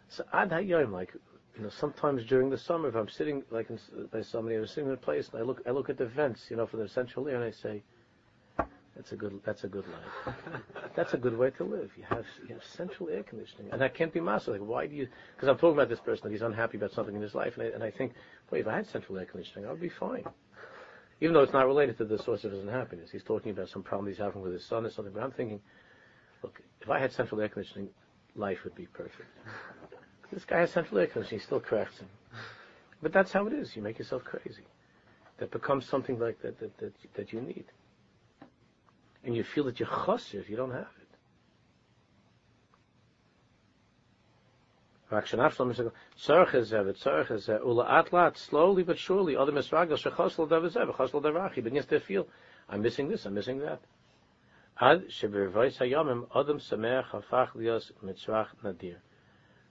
[0.09, 1.13] So Ad Hayyim, like,
[1.55, 3.79] you know, sometimes during the summer, if I'm sitting like in,
[4.11, 6.45] by somebody, I'm sitting in a place, and I look, I look at the vents,
[6.49, 7.83] you know, for the central air, and I say,
[8.95, 10.35] that's a good, that's a good life.
[10.95, 11.91] that's a good way to live.
[11.97, 14.51] You have, you have central air conditioning, and that can't be master.
[14.51, 15.07] Like, why do you?
[15.35, 17.63] Because I'm talking about this person that he's unhappy about something in his life, and
[17.63, 18.13] I, and I think,
[18.51, 20.23] wait, if I had central air conditioning, I would be fine.
[21.21, 23.81] Even though it's not related to the source of his unhappiness, he's talking about some
[23.81, 25.13] problem he's having with his son or something.
[25.13, 25.59] But I'm thinking,
[26.43, 27.89] look, if I had central air conditioning,
[28.35, 29.23] life would be perfect.
[30.31, 32.07] This guy has central air conditioning, he still him.
[33.01, 33.75] But that's how it is.
[33.75, 34.63] You make yourself crazy.
[35.37, 37.65] That becomes something like that that, that, that you need
[39.23, 41.03] and you feel that you're chasir if you don't have it.
[48.35, 49.51] Slowly but surely, other.
[49.51, 49.63] But
[51.73, 52.27] yes, they feel,
[52.67, 53.79] I'm missing this, I'm missing that.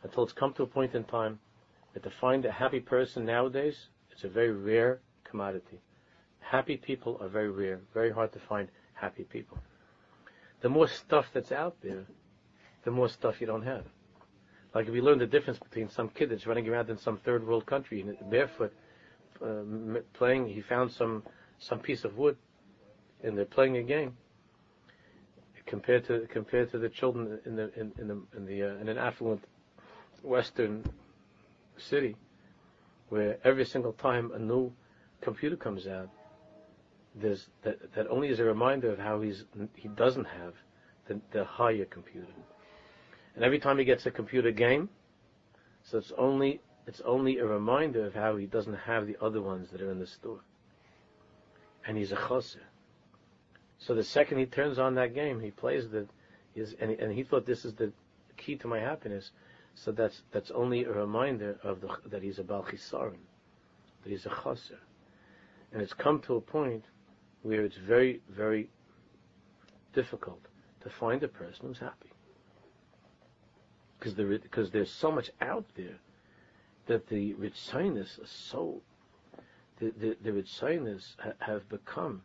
[0.05, 1.41] Until it's come to a point in time
[1.95, 5.81] that to find a happy person nowadays, it's a very rare commodity.
[6.39, 8.69] Happy people are very rare, very hard to find
[9.03, 9.59] happy people.
[10.63, 12.05] The more stuff that's out there,
[12.85, 13.85] the more stuff you don't have.
[14.75, 17.47] Like if you learn the difference between some kid that's running around in some third
[17.47, 18.73] world country barefoot,
[19.45, 19.63] uh,
[20.15, 21.25] playing, he found some
[21.59, 22.37] some piece of wood,
[23.23, 24.17] and they're playing a game.
[25.67, 28.89] Compared to compared to the children in the in, in the in the uh, in
[28.89, 29.43] an affluent
[30.23, 30.85] Western
[31.77, 32.17] city,
[33.09, 34.73] where every single time a new
[35.21, 36.09] computer comes out,
[37.15, 39.45] there's that, that only is a reminder of how he's
[39.75, 40.55] he doesn't have
[41.07, 42.27] the, the higher computer.
[43.35, 44.89] And every time he gets a computer game,
[45.85, 49.71] so it's only it's only a reminder of how he doesn't have the other ones
[49.71, 50.41] that are in the store.
[51.87, 52.63] And he's a chaser.
[53.79, 56.07] So the second he turns on that game, he plays the,
[56.55, 57.93] is and, and he thought this is the
[58.37, 59.31] key to my happiness.
[59.75, 63.17] So that's that's only a reminder of the that he's a balchisarim,
[64.03, 64.79] that he's a chaser.
[65.73, 66.85] And it's come to a point
[67.43, 68.69] where it's very, very
[69.93, 70.41] difficult
[70.83, 72.11] to find a person who's happy.
[73.99, 75.99] Because there, because there's so much out there
[76.87, 78.81] that the Ritzinus are so,
[79.79, 82.23] the, the, the Ritzinus ha, have become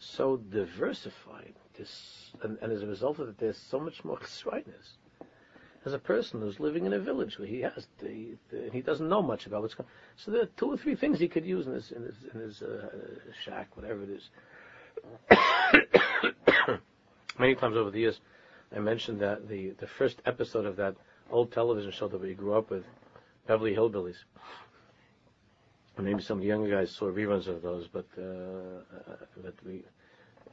[0.00, 4.96] so diversified, this, and, and, as a result of it, there's so much more chesroiness.
[5.88, 9.08] As a person who's living in a village where he has, the, the, he doesn't
[9.08, 9.88] know much about what's going.
[10.16, 12.40] So there are two or three things he could use in his in his, in
[12.40, 12.90] his uh,
[13.42, 14.28] shack, whatever it is.
[17.38, 18.20] Many times over the years,
[18.76, 20.94] I mentioned that the the first episode of that
[21.30, 22.84] old television show that we grew up with,
[23.46, 24.18] Beverly Hillbillies.
[25.96, 29.82] maybe some of the younger guys saw reruns of those, but uh, uh, but we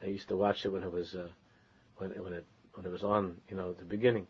[0.02, 1.28] I used to watch it when it was uh,
[1.98, 4.26] when when it when it was on, you know, at the beginning.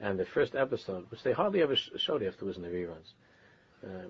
[0.00, 3.12] And the first episode, which they hardly ever showed afterwards in the reruns,
[3.84, 4.08] uh,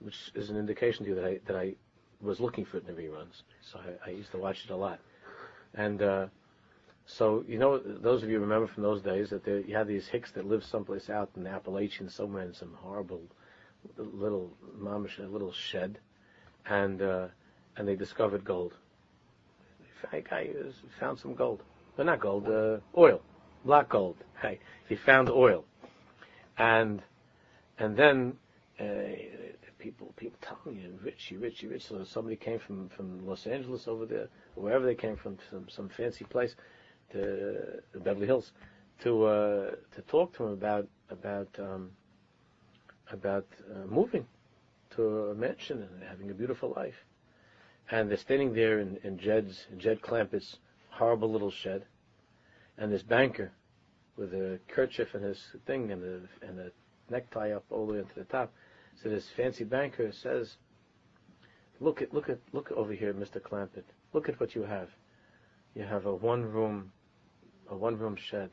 [0.00, 1.74] which is an indication to you that I that I
[2.20, 3.42] was looking for it in the reruns.
[3.60, 5.00] So I, I used to watch it a lot.
[5.74, 6.26] And uh,
[7.06, 10.06] so you know, those of you remember from those days that there, you had these
[10.06, 13.22] hicks that lived someplace out in the Appalachians, somewhere in some horrible
[13.96, 15.98] little mamish, little shed,
[16.66, 17.26] and uh,
[17.76, 18.74] and they discovered gold.
[20.12, 20.50] A guy
[21.00, 21.62] found some gold,
[21.96, 23.20] but not gold, uh, oil,
[23.66, 24.16] black gold.
[24.40, 25.64] Hey, he found oil,
[26.56, 27.02] and
[27.78, 28.36] and then
[28.80, 28.84] uh,
[29.78, 31.86] people people telling you richy, richy, rich.
[31.86, 35.88] So somebody came from from Los Angeles over there, wherever they came from, some some
[35.88, 36.54] fancy place,
[37.12, 38.52] to Beverly Hills,
[39.02, 41.90] to uh, to talk to him about about um,
[43.12, 44.26] about uh, moving
[44.96, 46.94] to a mansion and having a beautiful life.
[47.90, 50.56] And they're standing there in, in Jed's Jed Clampett's
[50.90, 51.84] horrible little shed,
[52.78, 53.52] and this banker
[54.16, 56.70] with a kerchief and his thing and a and a
[57.10, 58.52] necktie up all the way to the top.
[59.02, 60.56] So this fancy banker says,
[61.80, 63.84] "Look at look at look over here, Mister Clampett.
[64.12, 64.88] Look at what you have.
[65.74, 66.92] You have a one room,
[67.70, 68.50] a one room shed,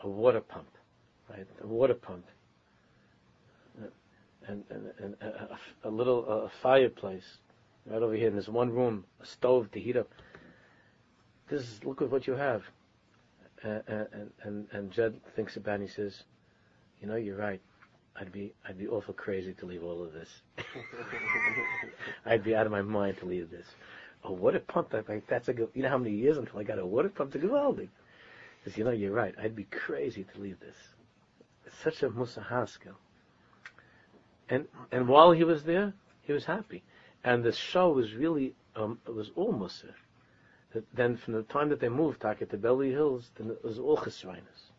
[0.00, 0.68] a water pump,
[1.30, 1.46] right?
[1.62, 2.26] A water pump,
[4.46, 7.38] and and, and a, a, little a fireplace
[7.86, 10.08] right over here in this one room, a stove to heat up.
[11.48, 12.62] This is look at what you have."
[13.62, 16.22] And and and Jed thinks about it and he says,
[17.00, 17.60] "You know, you're right.
[18.16, 20.28] I'd be I'd be awful crazy to leave all of this.
[22.26, 23.66] I'd be out of my mind to leave this.
[24.24, 25.68] A water pump, like that's a good.
[25.74, 27.88] You know how many years until I got a water pump to Gewaldig?
[28.62, 29.34] Because you know, you're right.
[29.40, 30.76] I'd be crazy to leave this.
[31.66, 32.94] It's such a musahaskel.
[34.48, 36.82] And and while he was there, he was happy.
[37.24, 39.94] And the show was really um, it was all musah
[40.94, 43.96] then from the time that they moved Taka to Beverly Hills, then it was all
[43.96, 44.70] chesroinus.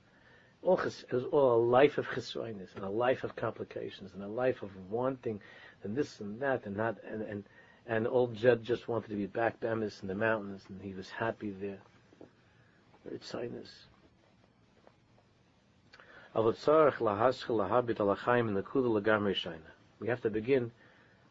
[0.63, 4.23] All ches, it was all a life of chesroinus and a life of complications and
[4.23, 5.41] a life of wanting
[5.83, 7.43] and this and that and that and and
[7.87, 11.09] and old Jed just wanted to be back Bemis in the mountains and he was
[11.09, 11.79] happy there.
[13.11, 13.87] It's sinus.
[19.99, 20.71] We have to begin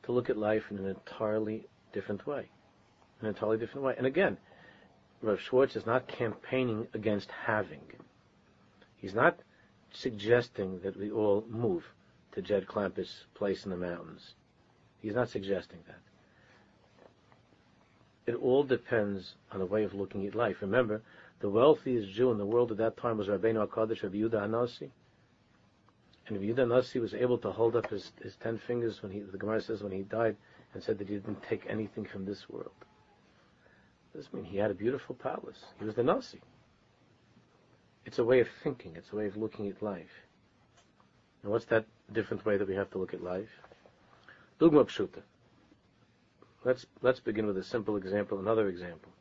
[0.03, 2.49] to look at life in an entirely different way.
[3.21, 3.95] An entirely different way.
[3.97, 4.37] And again,
[5.23, 7.83] Rav Schwartz is not campaigning against having.
[8.97, 9.41] He's not
[9.93, 11.85] suggesting that we all move
[12.33, 14.35] to Jed Clampett's place in the mountains.
[15.01, 15.99] He's not suggesting that.
[18.27, 20.59] It all depends on the way of looking at life.
[20.61, 21.03] Remember,
[21.41, 24.91] the wealthiest Jew in the world at that time was Rabbeinu HaKadosh Rabbi Yehuda HaNasi.
[26.27, 29.21] And Rabbi Yehuda HaNasi was able to hold up his, his ten fingers when he,
[29.21, 30.37] the Gemara says when he died,
[30.75, 32.71] and said that he didn't take anything from this world.
[34.15, 35.65] Doesn't mean he had a beautiful palace.
[35.79, 36.41] He was the Nasi.
[38.05, 38.97] It's a way of thinking.
[38.97, 40.27] It's a way of looking at life.
[41.43, 43.49] And what's that different way that we have to look at life?
[44.61, 45.23] Dugma pshuta.
[46.65, 48.39] Let's let's begin with a simple example.
[48.39, 49.13] Another example.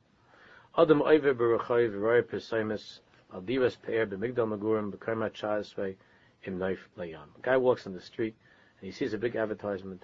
[0.78, 3.00] Adam oiver b'rachai v'roy persaimis
[3.34, 5.96] al divas pe'er b'migdal magurim b'karmat
[6.44, 7.30] im naif layam.
[7.38, 8.36] A guy walks on the street
[8.80, 10.04] and he sees a big advertisement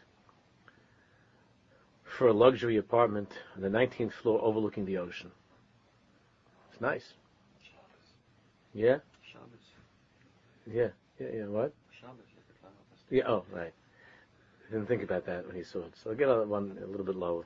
[2.06, 5.32] for a luxury apartment on the 19th floor overlooking the ocean.
[6.72, 7.14] It's nice.
[8.74, 8.97] Yeah?
[10.68, 10.88] Yeah,
[11.20, 11.74] yeah, yeah, what?
[13.10, 13.74] Yeah, oh, right.
[14.68, 15.93] I didn't think about that when he saw it.
[16.03, 17.45] So I'll get on one a little bit lower.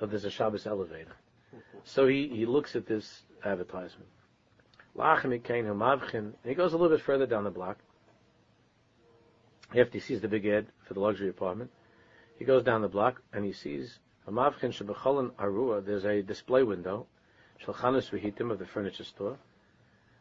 [0.00, 1.14] Oh, there's a Shabbos elevator.
[1.84, 4.08] So he, he looks at this advertisement.
[4.96, 7.78] And he goes a little bit further down the block.
[9.70, 11.70] After he sees the big ad for the luxury apartment,
[12.38, 14.72] he goes down the block and he sees a mavchin
[15.38, 15.84] arua.
[15.84, 17.06] There's a display window,
[17.64, 19.38] shalchanus v'hitim of the furniture store.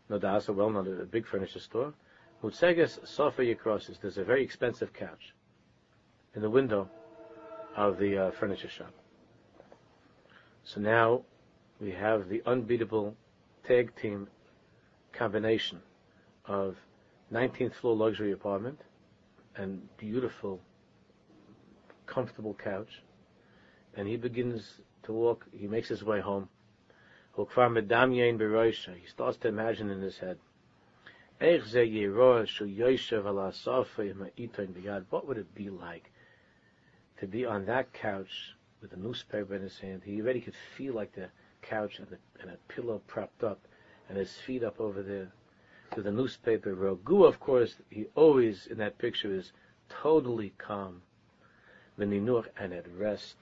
[0.09, 1.93] No das, a well-known a big furniture store.
[2.43, 3.99] Mutseges sofa yikrosis.
[4.01, 5.33] There's a very expensive couch
[6.35, 6.89] in the window
[7.75, 8.93] of the uh, furniture shop.
[10.63, 11.23] So now
[11.79, 13.15] we have the unbeatable
[13.65, 14.27] tag team
[15.13, 15.81] combination
[16.45, 16.75] of
[17.31, 18.79] 19th floor luxury apartment
[19.55, 20.59] and beautiful
[22.05, 23.01] comfortable couch,
[23.95, 25.45] and he begins to walk.
[25.51, 26.49] He makes his way home.
[27.35, 27.43] He
[29.07, 30.37] starts to imagine in his head.
[35.09, 36.11] What would it be like
[37.19, 40.03] to be on that couch with a newspaper in his hand?
[40.05, 41.29] He already could feel like the
[41.61, 43.59] couch and, the, and a pillow propped up,
[44.09, 45.31] and his feet up over there
[45.95, 46.75] with a newspaper.
[46.75, 49.51] Rogu, of course, he always in that picture is
[49.89, 51.01] totally calm
[51.99, 53.35] v'ninuch, and at rest.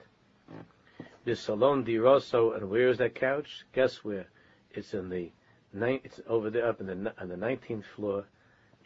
[1.24, 3.64] The salon di rosso, and where is that couch?
[3.72, 4.26] Guess where?
[4.72, 5.30] It's in the
[5.74, 8.24] it's over there up in the on the nineteenth floor.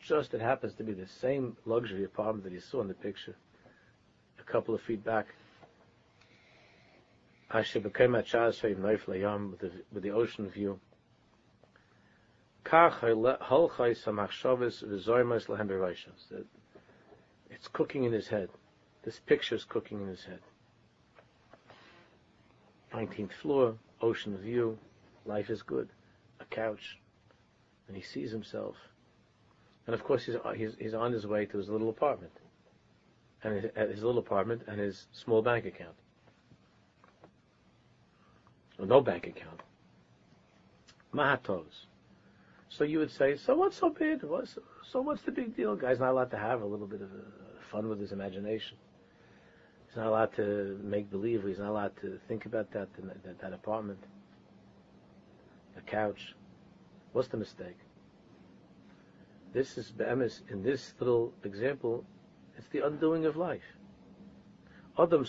[0.03, 3.35] Just it happens to be the same luxury apartment that you saw in the picture,
[4.39, 5.27] a couple of feet back.
[7.51, 10.79] Asher became at Shazfei Neif Layam with the with the ocean view.
[17.51, 18.49] It's cooking in his head.
[19.07, 20.41] This picture's cooking in his head.
[22.93, 24.77] 19th floor, ocean view,
[25.25, 25.89] life is good,
[26.41, 26.99] a couch,
[27.87, 28.75] and he sees himself.
[29.87, 32.33] And of course, he's, he's, he's on his way to his little apartment,
[33.45, 35.95] and his, his little apartment and his small bank account.
[38.77, 39.61] Or no bank account.
[41.15, 41.87] Mahatos.
[42.71, 44.25] So you would say, so what's so big?
[44.25, 44.59] What's,
[44.91, 45.77] so what's the big deal?
[45.77, 48.77] Guy's not allowed to have a little bit of uh, fun with his imagination.
[49.97, 51.43] He's not allowed to make believe.
[51.45, 52.89] He's not allowed to think about that
[53.25, 53.99] that, that apartment.
[55.75, 56.35] the couch.
[57.15, 57.79] What's the mistake?
[59.55, 62.05] This is be'emes, in this little example,
[62.59, 63.63] it's the undoing of life.
[64.99, 65.25] Adam.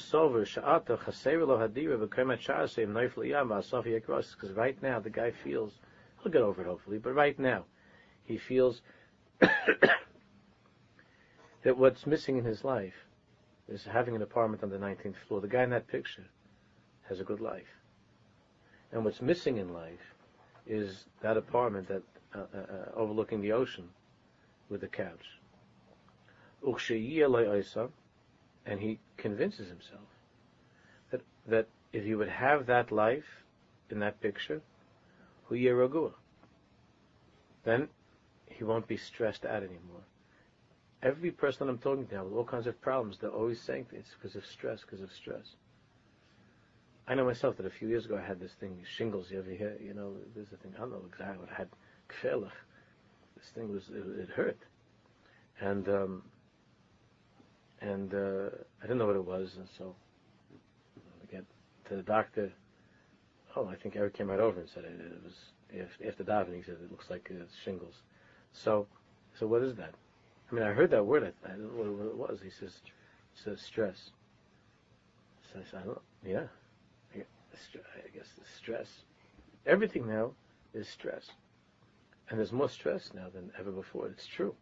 [4.36, 5.80] Because right now the guy feels,
[6.22, 7.63] he'll get over it hopefully, but right now
[8.26, 8.82] he feels
[9.39, 9.93] that
[11.63, 13.07] what's missing in his life
[13.68, 15.41] is having an apartment on the 19th floor.
[15.41, 16.26] The guy in that picture
[17.09, 17.68] has a good life.
[18.91, 20.13] And what's missing in life
[20.65, 22.03] is that apartment that
[22.36, 23.89] uh, uh, uh overlooking the ocean
[24.70, 25.39] with the couch.
[28.65, 30.09] And he convinces himself
[31.11, 33.43] that that if he would have that life
[33.89, 34.61] in that picture,
[37.63, 37.88] then
[38.49, 40.03] he won't be stressed out anymore.
[41.04, 44.10] Every person I'm talking to now with all kinds of problems, they're always saying it's
[44.14, 45.56] because of stress, because of stress.
[47.08, 49.32] I know myself that a few years ago I had this thing, shingles.
[49.32, 49.78] You ever hear?
[49.82, 50.74] You know, there's a thing.
[50.76, 51.70] I don't know exactly what I had.
[52.10, 52.52] Kfelach.
[53.36, 54.58] This thing was it, it hurt,
[55.62, 56.24] and um,
[57.82, 59.95] and uh, I didn't know what it was, and so
[60.98, 61.45] I get
[61.89, 62.52] to the doctor.
[63.56, 66.58] Oh, I think Eric came right over and said it, it was after davening.
[66.58, 67.32] He said it looks like
[67.64, 67.95] shingles.
[68.54, 68.88] So,
[69.39, 69.93] so what is that?
[70.50, 71.24] I mean, I heard that word.
[71.24, 72.39] I, I don't know what it was.
[72.43, 72.74] He says,
[73.34, 74.12] says stress.
[75.52, 76.43] So I said, I don't, yeah,
[77.16, 78.88] I guess the stress.
[79.66, 80.32] Everything now
[80.74, 81.30] is stress.
[82.30, 84.08] And there's more stress now than ever before.
[84.08, 84.56] It's true.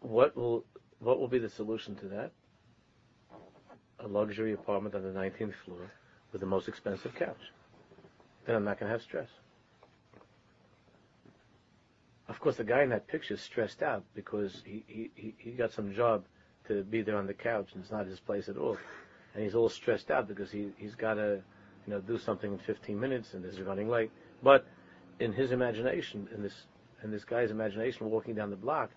[0.00, 0.64] What will
[0.98, 2.32] what will be the solution to that?
[4.00, 5.90] A luxury apartment on the 19th floor
[6.32, 7.52] with the most expensive couch.
[8.46, 9.28] Then I'm not going to have stress.
[12.28, 15.72] Of course, the guy in that picture is stressed out because he, he, he got
[15.72, 16.24] some job
[16.68, 18.78] to be there on the couch and it's not his place at all
[19.34, 21.40] and he's all stressed out because he he's got to
[21.86, 24.10] you know do something in 15 minutes and is running late.
[24.42, 24.66] But
[25.20, 26.54] in his imagination, in this
[27.02, 28.90] in this guy's imagination, walking down the block,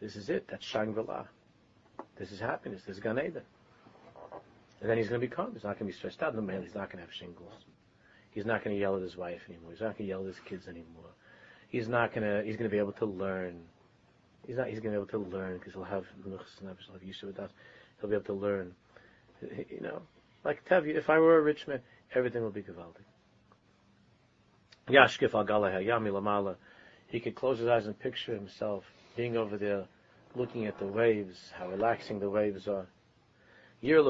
[0.00, 0.46] this is it.
[0.48, 1.24] That's Shangri-La.
[2.18, 2.82] This is happiness.
[2.86, 3.18] This is Gan.
[3.18, 5.50] And then he's going to be calm.
[5.52, 6.34] He's not going to be stressed out.
[6.34, 7.52] No man, he's not going to have shingles.
[8.30, 9.70] He's not going to yell at his wife anymore.
[9.70, 11.11] He's not going to yell at his kids anymore.
[11.72, 12.42] He's not to.
[12.44, 13.62] He's to be able to learn.
[14.46, 14.68] He's not.
[14.68, 16.04] He's to be able to learn because he'll have.
[16.22, 17.48] He'll have Yishuv
[18.00, 18.72] He'll be able to learn
[19.70, 20.02] you know,
[20.44, 21.80] like Tevye, if I were a rich man,
[22.14, 23.02] everything would be Gavaldi.
[24.88, 26.56] Yashkif al Yami Lamala.
[27.08, 28.84] He could close his eyes and picture himself
[29.16, 29.84] being over there,
[30.34, 32.86] looking at the waves, how relaxing the waves are.
[33.80, 34.06] He sees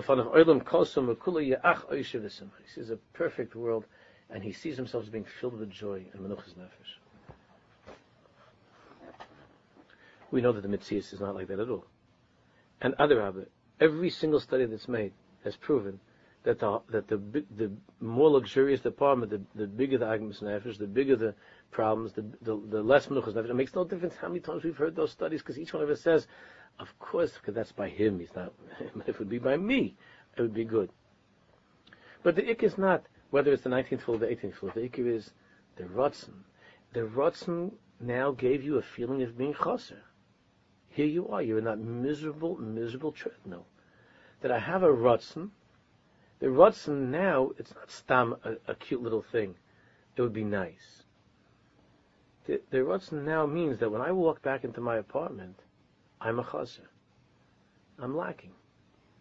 [2.90, 3.84] a perfect world,
[4.30, 7.01] and he sees himself as being filled with joy and menuchas nefesh.
[10.32, 11.84] We know that the Mitzvah is not like that at all.
[12.80, 13.42] And other Rabbi,
[13.80, 15.12] every single study that's made
[15.44, 16.00] has proven
[16.44, 17.18] that the that the
[17.56, 17.70] the
[18.00, 21.34] more luxurious the apartment, the, the bigger the agmas nefesh, the bigger the
[21.70, 23.50] problems, the the, the less menuchas nefesh.
[23.50, 25.90] It makes no difference how many times we've heard those studies, because each one of
[25.90, 26.26] us says,
[26.80, 28.18] of course, because that's by him.
[28.18, 28.52] He's not.
[28.80, 29.94] if it would be by me,
[30.36, 30.90] it would be good.
[32.22, 34.72] But the ik is not whether it's the 19th floor or the 18th floor.
[34.74, 35.30] The ik is
[35.76, 36.44] the rotzen.
[36.94, 40.02] The rotzen now gave you a feeling of being chaser.
[40.92, 41.42] Here you are.
[41.42, 43.66] You're in that miserable, miserable treadmill
[44.42, 45.50] that I have a Rutzen.
[46.40, 49.54] The Rutzen now, it's not stam, a, a, cute little thing.
[50.16, 51.04] It would be nice.
[52.46, 55.60] The, the Rutzen now means that when I walk back into my apartment,
[56.20, 56.88] I'm a chaser.
[57.98, 58.52] I'm lacking.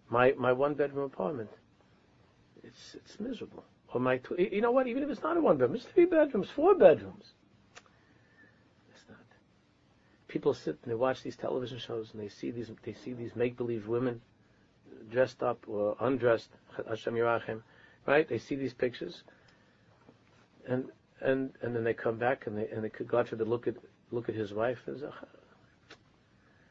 [0.09, 1.49] My my one bedroom apartment,
[2.63, 3.63] it's it's miserable.
[3.93, 4.87] Or my tw- you know what?
[4.87, 7.33] Even if it's not a one bedroom, it's three bedrooms, four bedrooms.
[10.31, 13.35] People sit and they watch these television shows and they see these they see these
[13.35, 14.21] make believe women
[15.11, 16.49] dressed up or undressed,
[16.87, 17.61] Hashem Yerachim,
[18.07, 18.27] right?
[18.29, 19.23] They see these pictures,
[20.65, 20.85] and
[21.19, 23.75] and and then they come back and they and they God forbid look at
[24.11, 25.07] look at his wife and say,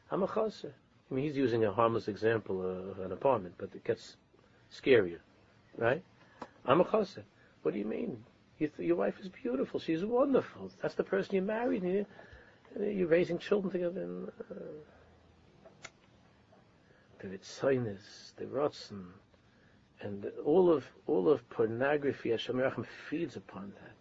[0.09, 0.73] I'm a chaser.
[1.11, 4.15] I mean, he's using a harmless example of an apartment, but it gets
[4.73, 5.19] scarier,
[5.77, 6.01] right?
[6.65, 7.23] I'm a chaser.
[7.61, 8.23] What do you mean?
[8.57, 9.79] You th- your wife is beautiful.
[9.79, 10.71] She's wonderful.
[10.81, 12.07] That's the person you married.
[12.75, 14.01] And you, are raising children together.
[14.01, 14.55] And, uh,
[17.19, 19.05] the Ritzoinis, the Rotzen,
[20.01, 23.93] and all of all of pornography, Hashem Yerachim feeds upon that.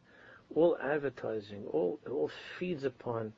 [0.55, 3.33] All advertising, all all feeds upon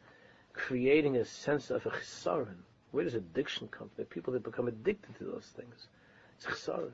[0.53, 2.59] creating a sense of a chisaron.
[2.93, 3.97] Where does addiction come from?
[3.97, 5.89] The people that become addicted to those things.
[6.37, 6.93] It's chisaron.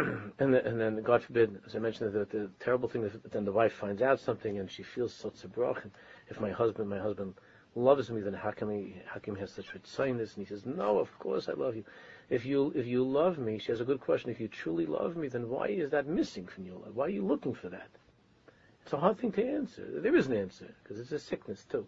[0.38, 3.44] and, the, and then, God forbid, as I mentioned, the, the terrible thing is then
[3.44, 5.82] the wife finds out something and she feels so tzebrach.
[6.28, 7.34] If my husband, my husband
[7.74, 10.36] loves me, then how come he, how come he has such ritzainus?
[10.36, 11.84] And he says, no, of course I love you.
[12.28, 14.30] If you, if you love me, she has a good question.
[14.30, 16.92] If you truly love me, then why is that missing from your life?
[16.94, 17.88] Why are you looking for that?
[18.84, 20.00] It's a hard thing to answer.
[20.00, 21.86] There is an answer, because it's a sickness too.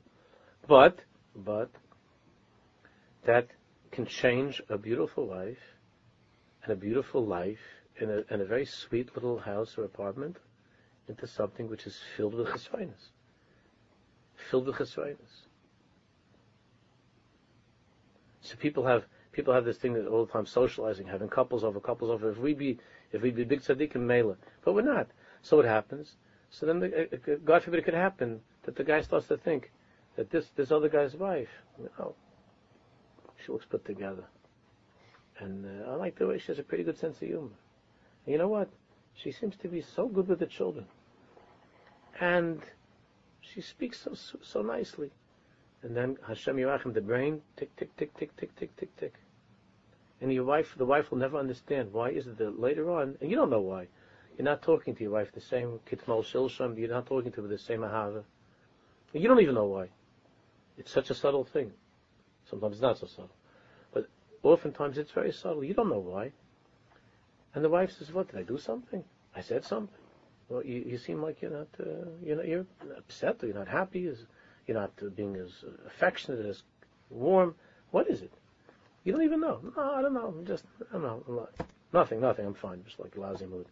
[0.67, 0.99] But,
[1.35, 1.71] but,
[3.25, 3.49] that
[3.91, 5.59] can change a beautiful life
[6.63, 7.59] and a beautiful life
[8.01, 10.37] in a, in a very sweet little house or apartment
[11.09, 13.11] into something which is filled with chesroinus.
[14.51, 15.47] Filled with chesroinus.
[18.41, 21.81] So people have people have this thing that all the time socializing, having couples over,
[21.81, 22.31] couples over.
[22.31, 22.79] If we be
[23.13, 25.09] if we be big tzaddik and mela, but we're not.
[25.43, 26.17] So what happens?
[26.51, 29.37] So then, the, uh, uh, God forbid, it could happen that the guy starts to
[29.37, 29.71] think
[30.17, 31.49] that this this other guy's wife,
[31.99, 32.15] oh,
[33.45, 34.25] she looks put together,
[35.39, 37.49] and uh, I like the way she has a pretty good sense of humor.
[38.25, 38.69] And you know what?
[39.15, 40.87] She seems to be so good with the children,
[42.21, 42.63] and
[43.41, 45.11] she speaks so so, nicely.
[45.83, 49.15] And then Hashem Yerachim, the brain, tick, tick, tick, tick, tick, tick, tick, tick.
[50.21, 53.29] And your wife, the wife will never understand why is it that later on, and
[53.29, 53.89] you don't know why,
[54.39, 57.49] you're not talking to your wife the same kitmol shilsham, you're not talking to her
[57.49, 58.23] the same ahava.
[59.13, 59.89] You don't even know why.
[60.79, 61.73] It's such a subtle thing.
[62.49, 63.31] Sometimes it's not so subtle.
[63.93, 64.09] But
[64.43, 65.65] oftentimes it's very subtle.
[65.65, 66.33] You don't know why.
[67.55, 69.05] And the wife says, what, did I do something?
[69.35, 69.95] I said something.
[70.49, 73.69] Well, you, you seem like you're not, uh, you're not, you're upset or you're not
[73.69, 74.07] happy.
[74.07, 74.27] Is,
[74.67, 76.63] you're not being as affectionate, as
[77.11, 77.55] warm.
[77.91, 78.33] What is it?
[79.05, 79.61] You don't even know.
[79.77, 80.35] No, I don't know.
[80.39, 81.49] I'm just, I don't know.
[81.93, 82.47] Nothing, nothing.
[82.47, 82.83] I'm fine.
[82.85, 83.67] Just like lousy mood.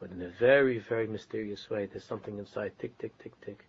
[0.00, 2.72] But in a very, very mysterious way, there's something inside.
[2.78, 3.64] Tick, tick, tick, tick.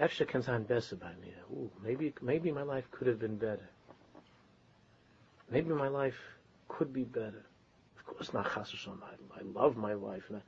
[0.00, 1.32] Efshe can sein besser by me.
[1.52, 3.68] Ooh, maybe, maybe my life could have been better.
[5.50, 6.18] Maybe my life
[6.68, 7.44] could be better.
[8.06, 10.42] Of course not chas I, I love my wife and I,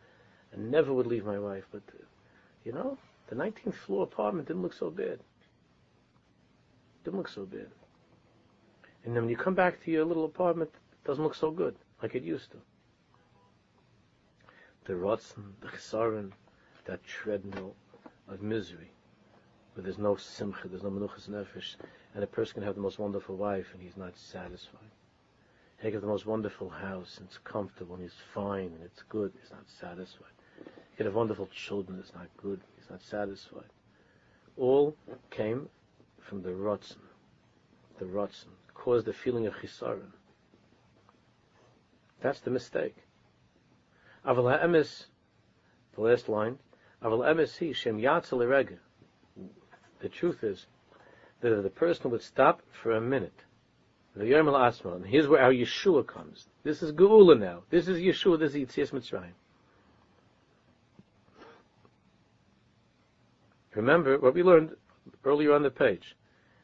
[0.55, 1.83] I never would leave my wife, but,
[2.65, 2.99] you know,
[3.29, 5.21] the 19th floor apartment didn't look so bad.
[7.05, 7.69] Didn't look so bad.
[9.05, 11.77] And then when you come back to your little apartment, it doesn't look so good,
[12.03, 12.59] like it used to.
[14.85, 16.33] The rotzen, the chesaron,
[16.85, 17.75] that treadmill
[18.29, 18.91] of misery,
[19.75, 21.77] where there's no simcha, there's no menuchas nefesh,
[22.15, 24.91] and a person can have the most wonderful wife and he's not satisfied.
[25.87, 29.05] He can have the most wonderful house and it's comfortable and he's fine and it's
[29.09, 30.33] good, he's not satisfied.
[30.91, 33.71] He can have wonderful children, it's not good, He's not satisfied.
[34.57, 34.97] All
[35.31, 35.69] came
[36.19, 36.97] from the rotzen.
[38.01, 40.11] The rotzen caused the feeling of chisaron.
[42.21, 42.97] That's the mistake.
[44.27, 45.07] Aval emes,
[45.95, 46.59] the last line,
[47.01, 48.41] aval emes he shem yatzel
[50.01, 50.67] The truth is
[51.43, 53.46] that if the person would stop for a minute,
[54.25, 56.47] here's where our Yeshua comes.
[56.65, 57.63] This is Geula now.
[57.71, 58.39] This is Yeshua.
[58.39, 59.33] This is Yitzias Mitzrayim.
[63.75, 64.75] Remember what we learned
[65.25, 66.17] earlier on the page.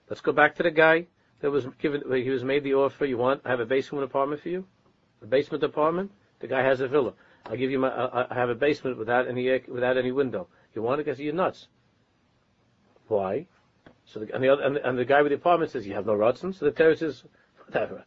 [0.08, 1.06] Let's go back to the guy
[1.40, 4.40] that was given, he was made the offer, you want, I have a basement apartment
[4.40, 4.64] for you?
[5.22, 6.10] A basement apartment?
[6.40, 7.12] The guy has a villa.
[7.46, 7.90] I'll give you my,
[8.30, 10.48] I have a basement without any, without any window.
[10.74, 11.04] You want it?
[11.04, 11.66] Because you're nuts.
[13.08, 13.46] Why?
[14.06, 15.94] So the, and, the other, and, the, and the guy with the apartment says, you
[15.94, 16.54] have no rotzen?
[16.58, 17.24] So the Teretz says,
[17.66, 18.04] whatever.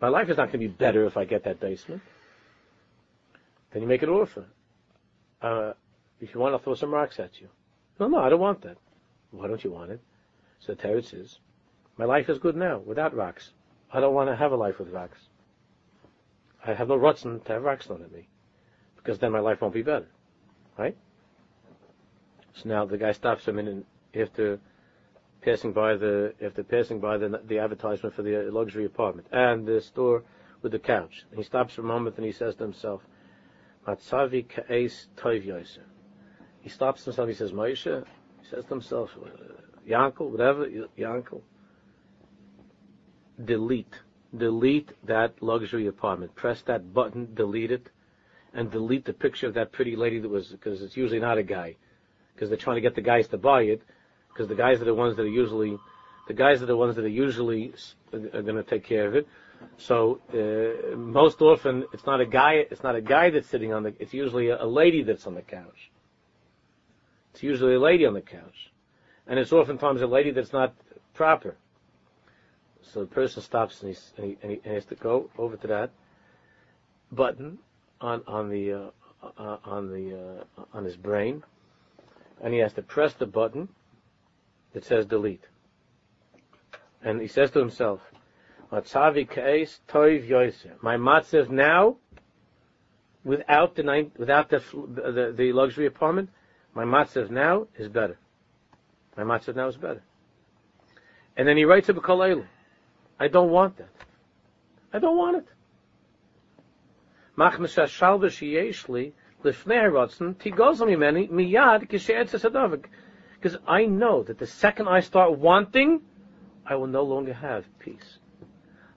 [0.00, 2.02] My life is not going to be better if I get that basement.
[3.72, 4.44] Then you make an offer.
[5.40, 5.72] Uh,
[6.20, 7.48] if you want, I'll throw some rocks at you.
[7.98, 8.76] No, no, I don't want that.
[9.30, 10.00] Why don't you want it?
[10.60, 11.38] So the Teretz says,
[11.96, 13.50] my life is good now, without rocks.
[13.92, 15.18] I don't want to have a life with rocks.
[16.64, 18.28] I have no rotzen to have rocks thrown at me.
[18.96, 20.06] Because then my life won't be better.
[20.78, 20.96] Right?
[22.54, 24.60] So now the guy stops him and after
[25.42, 29.66] passing by the after passing by the the advertisement for the uh, luxury apartment and
[29.66, 30.24] the store
[30.62, 31.24] with the couch.
[31.34, 33.02] He stops for a moment and he says to himself,
[33.86, 35.84] Matzavi ka'es toiv yoser.
[36.60, 37.28] He stops himself.
[37.28, 38.04] He says, Moshe.
[38.40, 39.28] He says to himself, uh,
[39.88, 40.66] Yankel, whatever,
[40.96, 41.42] Yankel.
[43.44, 43.94] Delete.
[44.36, 46.34] Delete that luxury apartment.
[46.36, 47.90] Press that button, delete it,
[48.54, 51.42] and delete the picture of that pretty lady that was, because it's usually not a
[51.42, 51.76] guy.
[52.34, 53.82] Because they're trying to get the guys to buy it,
[54.32, 55.78] because the guys are the ones that are usually,
[56.28, 57.74] the guys are the ones that are usually
[58.12, 59.28] are going to take care of it.
[59.76, 62.66] So uh, most often it's not a guy.
[62.70, 63.94] It's not a guy that's sitting on the.
[63.98, 65.90] It's usually a, lady that's on the couch.
[67.32, 68.72] It's usually a lady on the couch.
[69.26, 70.74] And it's oftentimes a lady that's not
[71.14, 71.56] proper.
[72.82, 75.56] So the person stops and, and, he, and, he, and he has to go over
[75.56, 75.90] to that
[77.10, 77.58] button
[78.00, 78.90] on, on the, uh,
[79.38, 81.44] uh, on the, uh, on his brain,
[82.42, 83.68] and he has to press the button
[84.72, 85.44] that says delete.
[87.02, 88.00] And he says to himself.
[88.70, 88.80] My
[90.96, 91.96] matzav now,
[93.24, 96.30] without the, without the, the, the luxury apartment,
[96.74, 98.18] my matzav now is better.
[99.16, 100.02] My matzav now is better.
[101.36, 102.46] And then he writes a B'Kol
[103.18, 103.88] I don't want that.
[104.92, 105.46] I don't want it.
[113.42, 116.02] Because I know that the second I start wanting,
[116.64, 118.18] I will no longer have peace.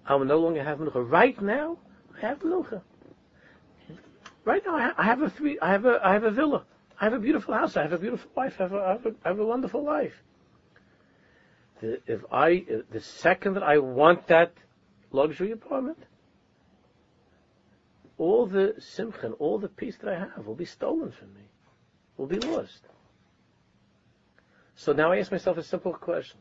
[0.06, 1.10] I will no longer have menucha.
[1.10, 1.80] Right now,
[2.16, 2.82] I have menucha.
[4.43, 5.58] Right now, I have a three.
[5.60, 6.00] I have a.
[6.04, 6.64] I have a villa.
[7.02, 7.76] I have a beautiful house.
[7.76, 8.58] I have a beautiful wife.
[8.60, 8.78] I have a.
[8.78, 10.14] I have a, I have a wonderful life.
[11.82, 14.54] The, if I, the second that I want that
[15.12, 15.98] luxury apartment,
[18.20, 21.50] all the simcha all the peace that I have will be stolen from me,
[22.18, 22.82] will be lost.
[24.76, 26.39] So now I ask myself a simple question.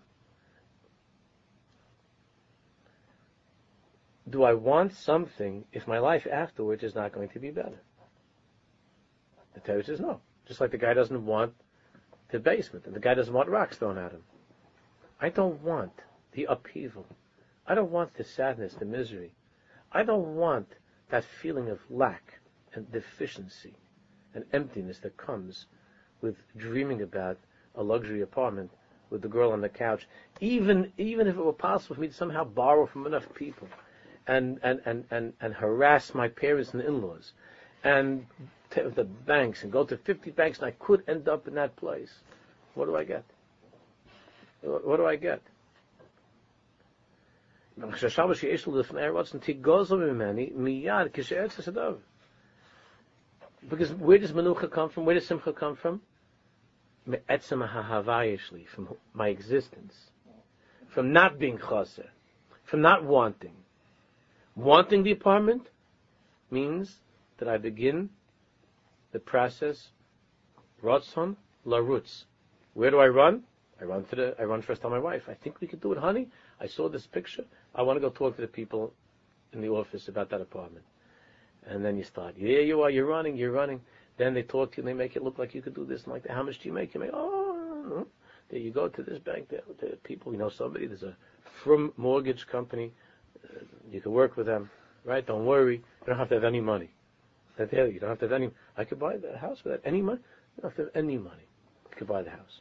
[4.28, 7.80] Do I want something if my life afterwards is not going to be better?
[9.54, 10.20] The Torah says no.
[10.46, 11.54] Just like the guy doesn't want
[12.30, 14.22] the basement, and the guy doesn't want rocks thrown at him.
[15.20, 15.92] I don't want
[16.32, 17.06] the upheaval.
[17.66, 19.32] I don't want the sadness, the misery.
[19.92, 20.68] I don't want
[21.10, 22.40] that feeling of lack
[22.72, 23.74] and deficiency
[24.34, 25.66] and emptiness that comes
[26.20, 27.38] with dreaming about
[27.74, 28.70] a luxury apartment
[29.10, 30.06] with the girl on the couch,
[30.40, 33.68] even even if it were possible for me to somehow borrow from enough people
[34.26, 37.32] and and, and, and, and harass my parents and in-laws
[37.84, 38.26] and
[38.70, 42.12] the banks and go to 50 banks and I could end up in that place.
[42.74, 43.24] What do I get?
[44.62, 45.40] What do I get?
[53.68, 55.04] Because where does Manucha come from?
[55.04, 56.00] Where does Simcha come from?
[57.06, 59.94] From my existence.
[60.88, 62.08] From not being chaser.
[62.64, 63.54] From not wanting.
[64.56, 65.68] Wanting the apartment
[66.50, 66.96] means
[67.38, 68.10] that I begin
[69.12, 69.88] the process
[70.82, 71.36] Ratzon
[71.66, 72.24] Larutz.
[72.74, 73.42] Where do I run?
[73.80, 75.22] I run to the I run first tell my wife.
[75.28, 76.28] I think we could do it, honey.
[76.60, 77.44] I saw this picture.
[77.74, 78.92] I want to go talk to the people
[79.52, 80.84] in the office about that apartment.
[81.66, 83.80] And then you start, yeah, you are, you're running, you're running.
[84.16, 86.04] Then they talk to you and they make it look like you could do this
[86.04, 86.32] and like that.
[86.32, 86.94] How much do you make?
[86.94, 88.06] You make, oh,
[88.50, 91.16] there you go to this bank, there, there people, you know somebody, there's a
[91.62, 92.92] from mortgage company,
[93.44, 94.70] uh, you can work with them,
[95.04, 95.26] right?
[95.26, 96.90] Don't worry, you don't have to have any money.
[97.56, 100.20] There, you don't have to have any, I could buy the house without any money.
[100.56, 101.46] You don't have to have any money.
[101.90, 102.60] You could buy the house.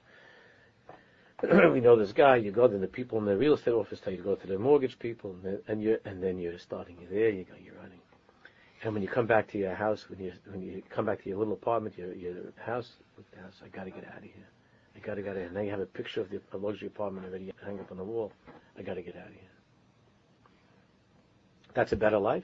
[1.73, 2.37] we know this guy.
[2.37, 4.97] You go to the people in the real estate office you go to the mortgage
[4.99, 6.95] people, and, and you and then you're starting.
[7.11, 7.29] There.
[7.29, 7.53] You go.
[7.61, 7.99] You're running.
[8.83, 11.29] And when you come back to your house, when you when you come back to
[11.29, 12.91] your little apartment, your your house,
[13.31, 14.47] the house, I got to get out of here.
[14.95, 15.37] I got to get out.
[15.37, 18.03] And now you have a picture of the luxury apartment already hang up on the
[18.03, 18.31] wall.
[18.77, 19.41] I got to get out of here.
[21.73, 22.43] That's a better life.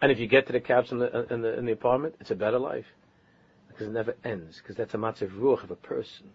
[0.00, 2.30] And if you get to the couch in the in the in the apartment, it's
[2.30, 2.86] a better life
[3.68, 4.58] because it never ends.
[4.58, 6.30] Because that's a matzav ruach of a person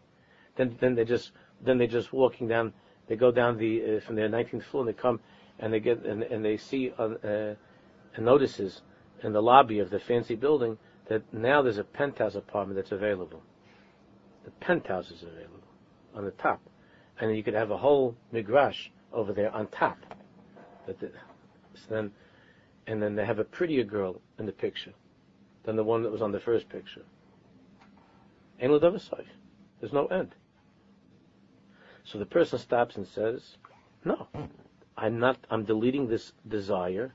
[0.55, 1.31] then then they just
[1.63, 2.73] then they just walking down.
[3.07, 5.19] They go down the uh, from their 19th floor and they come
[5.59, 7.55] and they get and, and they see uh,
[8.17, 8.81] uh, notices
[9.23, 13.41] in the lobby of the fancy building that now there's a penthouse apartment that's available.
[14.45, 15.67] The penthouse is available
[16.13, 16.61] on the top,
[17.19, 19.97] and you could have a whole migrash over there on top.
[20.85, 20.95] The,
[21.75, 22.11] so then,
[22.87, 24.93] and then they have a prettier girl in the picture
[25.63, 27.03] than the one that was on the first picture.
[29.79, 30.35] There's no end.
[32.05, 33.57] So the person stops and says,
[34.03, 34.27] no,
[34.97, 37.13] I'm not, I'm deleting this desire.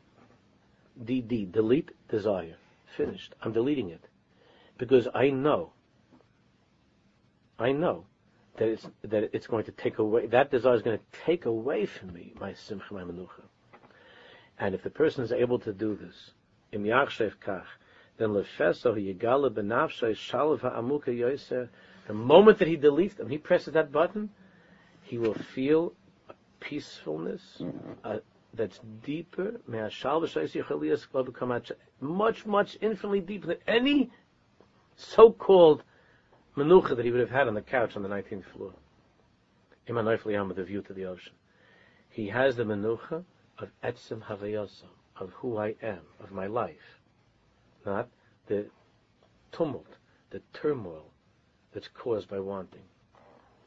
[1.05, 2.57] DD, delete desire.
[2.97, 3.35] Finished.
[3.43, 4.05] I'm deleting it.
[4.79, 5.73] Because I know,
[7.59, 8.05] I know
[8.57, 11.87] that it's, that it's going to take away, that desire is going to take away
[11.87, 13.43] from me my simcha, my menucha.
[14.59, 16.33] And if the person is able to do this,
[16.73, 17.65] im yachshev kach,
[18.19, 21.69] then lefeso yigala benafshay shalav ha'amuka yoser,
[22.07, 24.31] the moment that he deletes them, he presses that button,
[25.03, 25.93] he will feel
[26.29, 27.63] a peacefulness
[28.03, 28.17] uh,
[28.55, 29.61] that's deeper,
[32.01, 34.11] much, much infinitely deeper than any
[34.97, 35.83] so-called
[36.57, 38.73] menucha that he would have had on the couch on the 19th floor.
[39.89, 41.33] Iman with a view to the ocean.
[42.11, 43.25] He has the menucha
[43.59, 44.85] of etzim havayasa,
[45.17, 47.01] of who I am, of my life,
[47.87, 48.09] not
[48.47, 48.67] the
[49.53, 49.97] tumult,
[50.31, 51.07] the turmoil
[51.73, 52.83] that's caused by wanting.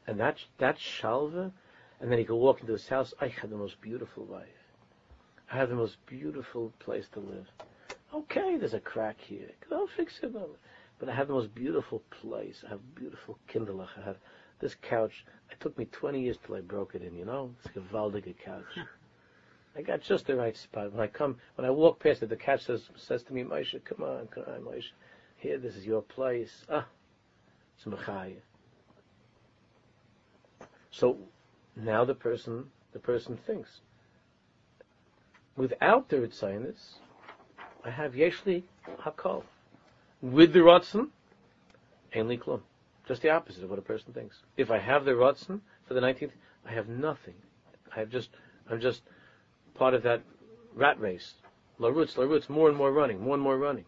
[0.06, 1.52] And that that shalva,
[2.00, 3.14] and then he could walk into his house.
[3.20, 4.48] I had the most beautiful life.
[5.52, 7.46] I have the most beautiful place to live.
[8.14, 9.50] Okay, there's a crack here.
[9.70, 10.34] I'll fix it.
[10.98, 12.64] But I have the most beautiful place.
[12.66, 13.88] I have beautiful kindlech.
[13.98, 14.16] I have
[14.60, 15.26] this couch.
[15.50, 17.14] It took me 20 years till I broke it in.
[17.14, 18.64] You know, it's a gewaldige couch.
[19.76, 20.92] I got just the right spot.
[20.92, 23.82] When I come, when I walk past it, the couch says says to me, Moshe,
[23.84, 24.90] come on, come on, Moshe.
[25.36, 26.64] Here, this is your place.
[26.70, 26.86] Ah,
[27.76, 28.40] it's mechayah.
[30.90, 31.18] So
[31.76, 33.80] now the person the person thinks.
[35.56, 36.94] Without the Ritzayinis,
[37.84, 38.62] I have Yeshli
[39.00, 39.44] Hakol.
[40.22, 41.08] With the Ratzon,
[42.14, 42.60] Ainli Klum.
[43.06, 44.36] Just the opposite of what a person thinks.
[44.56, 46.30] If I have the Ratzon for the 19th,
[46.64, 47.34] I have nothing.
[47.94, 48.30] I have just,
[48.70, 49.02] I'm just
[49.74, 50.22] part of that
[50.74, 51.34] rat race.
[51.78, 53.84] La roots, la roots, more and more running, more and more running.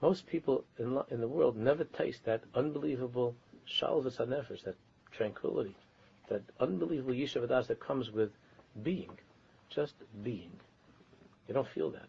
[0.00, 3.34] Most people in, in the world never taste that unbelievable
[3.66, 4.76] shalva nefesh, that
[5.10, 5.74] tranquility,
[6.28, 8.30] that unbelievable yishav that comes with
[8.82, 9.10] being,
[9.70, 10.50] just being.
[11.46, 12.08] You don't feel that.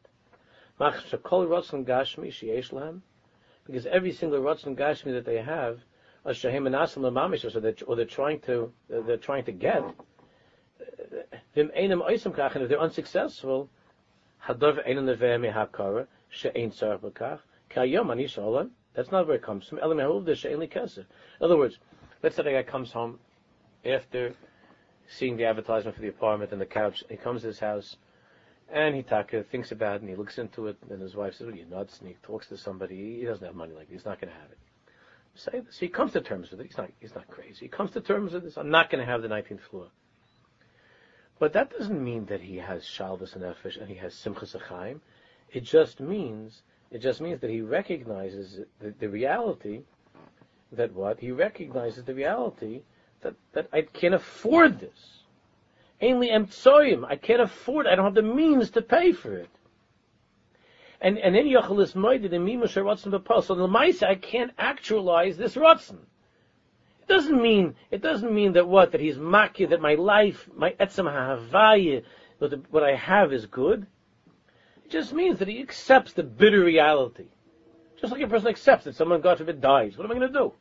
[3.66, 5.80] Because every single Ratzon Gashmi that they have,
[6.26, 6.34] or
[7.62, 9.84] they're, or they're trying to, they're trying to get,
[11.56, 13.70] if they're unsuccessful,
[14.48, 14.62] that's
[19.12, 19.78] not where it comes from.
[19.78, 19.84] In
[21.42, 21.78] other words,
[22.24, 23.20] let's say the guy comes home
[23.86, 24.34] after
[25.08, 27.04] seeing the advertisement for the apartment and the couch.
[27.10, 27.98] He comes to his house
[28.72, 30.78] and he taka, uh, thinks about it and he looks into it.
[30.90, 33.20] And his wife says, "Well, you're nuts." And he talks to somebody.
[33.20, 34.02] He doesn't have money like this.
[34.02, 34.58] He's not going to have it.
[35.36, 35.78] Say this.
[35.80, 36.68] He comes to terms with it.
[36.68, 36.92] He's not.
[37.00, 37.66] He's not crazy.
[37.66, 38.58] He comes to terms with this.
[38.58, 39.88] I'm not going to have the 19th floor.
[41.40, 45.00] But that doesn't mean that he has shalvas and nefesh and he has simchas achaim.
[45.52, 46.62] It just means
[46.92, 49.82] it just means that he recognizes the, the reality
[50.72, 52.82] that what he recognizes the reality
[53.22, 55.24] that that I can't afford this.
[56.02, 57.86] Ainly emtsoyim, I can't afford.
[57.88, 59.50] I don't have the means to pay for it.
[61.02, 63.44] And and then yochel is moided in mima sheratzon b'pal.
[63.44, 66.00] So the ma'isa, I can't actualize this rotzen
[67.10, 71.12] doesn't mean it doesn't mean that what that he's makir that my life, my etzem
[71.12, 72.04] ha'havaya,
[72.70, 73.86] what I have is good.
[74.86, 77.26] It just means that he accepts the bitter reality,
[78.00, 79.98] just like a person accepts that someone, God forbid, dies.
[79.98, 80.54] What am I going to do?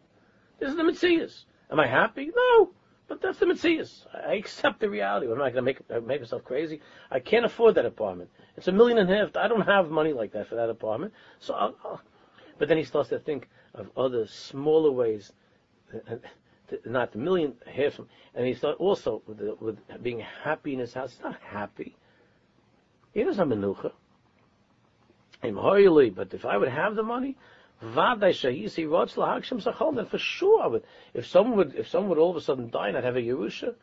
[0.59, 1.45] This is the mitzvahs.
[1.71, 2.31] Am I happy?
[2.35, 2.71] No,
[3.09, 4.07] but that's the mitzvahs.
[4.27, 5.27] I accept the reality.
[5.27, 6.81] I'm not going to make make myself crazy?
[7.11, 8.31] I can't afford that apartment.
[8.57, 9.37] It's a million and a half.
[9.37, 11.13] I don't have money like that for that apartment.
[11.41, 12.01] So, I'll, I'll.
[12.59, 15.33] but then he starts to think of other smaller ways
[15.95, 16.17] uh, uh,
[16.85, 17.99] not the million half
[18.35, 21.13] and he thought also with, the, with being happy in his house.
[21.13, 21.97] He's not happy.
[23.15, 23.93] He doesn't have menucha.
[26.15, 27.37] But if I would have the money,
[30.09, 30.83] for sure I would.
[31.15, 33.21] If someone would, if someone would all of a sudden die and I'd have a
[33.21, 33.75] Yerusha,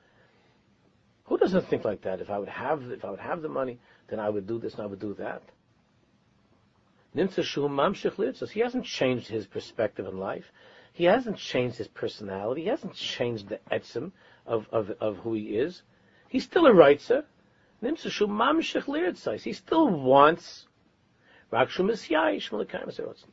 [1.26, 2.20] who doesn't think like that?
[2.20, 4.74] If I would have, if I would have the money, then I would do this
[4.74, 5.41] and I would do that.
[8.36, 10.52] says He hasn't changed his perspective in life.
[10.91, 12.64] He hasn't changed his personality.
[12.64, 14.12] He hasn't changed the etzim
[14.46, 15.84] of, of, of who he is.
[16.28, 17.26] He's still a writer.
[17.82, 20.68] He still wants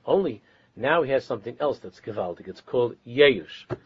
[0.04, 0.42] only
[0.76, 2.48] now he has something else that's gewaltig.
[2.48, 3.76] It's called Yeyush.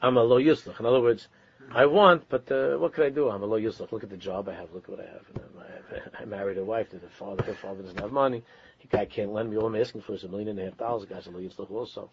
[0.00, 0.78] I'm a lo yuslach.
[0.80, 1.28] In other words,
[1.72, 3.28] I want, but uh, what could I do?
[3.28, 3.92] I'm a lo yuslach.
[3.92, 4.72] Look at the job I have.
[4.72, 5.26] Look at what I have.
[5.58, 6.88] I, have I married a wife.
[6.90, 7.42] There's a father.
[7.42, 8.42] Her father doesn't have money.
[8.82, 9.56] The guy can't lend me.
[9.56, 11.06] All I'm asking for is a million and a half dollars.
[11.06, 12.10] The guy's a lo yuslach also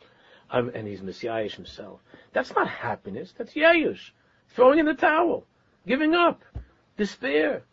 [0.52, 2.00] um, and he's Messiahish himself.
[2.34, 3.34] That's not happiness.
[3.38, 4.12] That's Yayush.
[4.56, 5.46] Throwing in the towel.
[5.88, 6.44] Giving up.
[6.98, 7.64] Despair.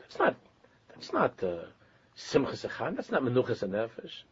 [0.00, 0.36] That's not,
[0.88, 1.64] that's not, uh,
[2.16, 2.96] Simchas Echan.
[2.96, 4.22] That's not Menuchas Nefesh.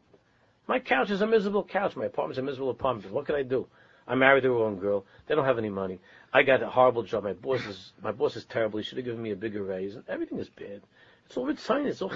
[0.72, 1.96] My couch is a miserable couch.
[1.96, 3.12] My apartment is a miserable apartment.
[3.12, 3.66] What can I do?
[4.08, 5.04] I married the wrong girl.
[5.26, 6.00] They don't have any money.
[6.32, 7.24] I got a horrible job.
[7.24, 8.78] My boss is, my boss is terrible.
[8.78, 9.98] He should have given me a bigger raise.
[10.08, 10.80] Everything is bad.
[11.26, 11.88] It's all Ritzainis.
[11.88, 12.08] It's all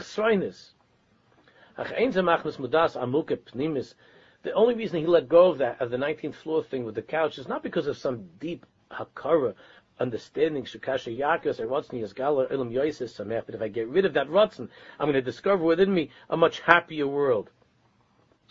[3.53, 3.95] Pnimis
[4.43, 7.03] the only reason he let go of that, of the 19th floor thing with the
[7.03, 9.53] couch, is not because of some deep hakara,
[10.01, 13.45] understanding shukasha yakas or rotzen yasgala ilam yoisis samech.
[13.45, 16.39] But if I get rid of that rotzen, I'm going to discover within me a
[16.39, 17.51] much happier world.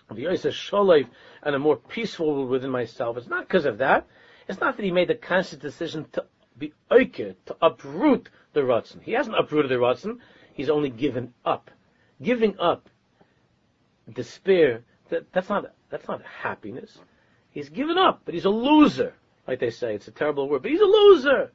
[0.10, 1.08] The yoisis sholiv
[1.42, 3.18] and a more peaceful world within myself.
[3.18, 4.08] It's not because of that.
[4.48, 6.26] It's not that he made the conscious decision to
[6.58, 9.02] be oiker, to uproot the rotzen.
[9.02, 10.20] He hasn't uprooted the rotzen.
[10.54, 11.72] He's only given up.
[12.22, 12.90] Giving up,
[14.12, 16.98] despair, that, that's not that's not happiness.
[17.52, 19.14] He's given up, but he's a loser.
[19.48, 21.52] Like they say, it's a terrible word, but he's a loser.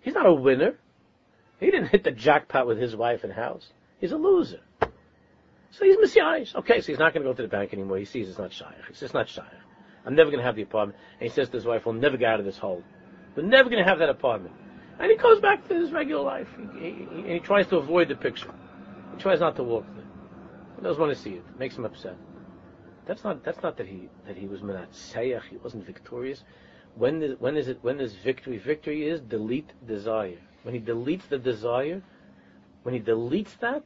[0.00, 0.76] He's not a winner.
[1.60, 3.68] He didn't hit the jackpot with his wife and house.
[4.00, 4.60] He's a loser.
[5.72, 6.54] So he's messianish.
[6.54, 7.98] Okay, so he's not going to go to the bank anymore.
[7.98, 8.68] He sees it's not shaykh.
[8.88, 9.44] It's not shaykh.
[10.04, 10.98] I'm never going to have the apartment.
[11.18, 12.82] And he says to his wife, we'll never get out of this hole.
[13.34, 14.54] We're never going to have that apartment.
[14.98, 16.48] And he goes back to his regular life.
[16.78, 18.52] He, he, he, and he tries to avoid the picture.
[19.14, 20.04] He tries not to walk there.
[20.76, 21.44] He doesn't want to see it.
[21.48, 22.16] it makes him upset.
[23.06, 25.42] That's not that's not that he that he was menatseach.
[25.50, 26.44] He wasn't victorious.
[26.94, 28.58] When is, when is it when is victory?
[28.58, 30.38] Victory is delete desire.
[30.62, 32.00] When he deletes the desire,
[32.84, 33.82] when he deletes that,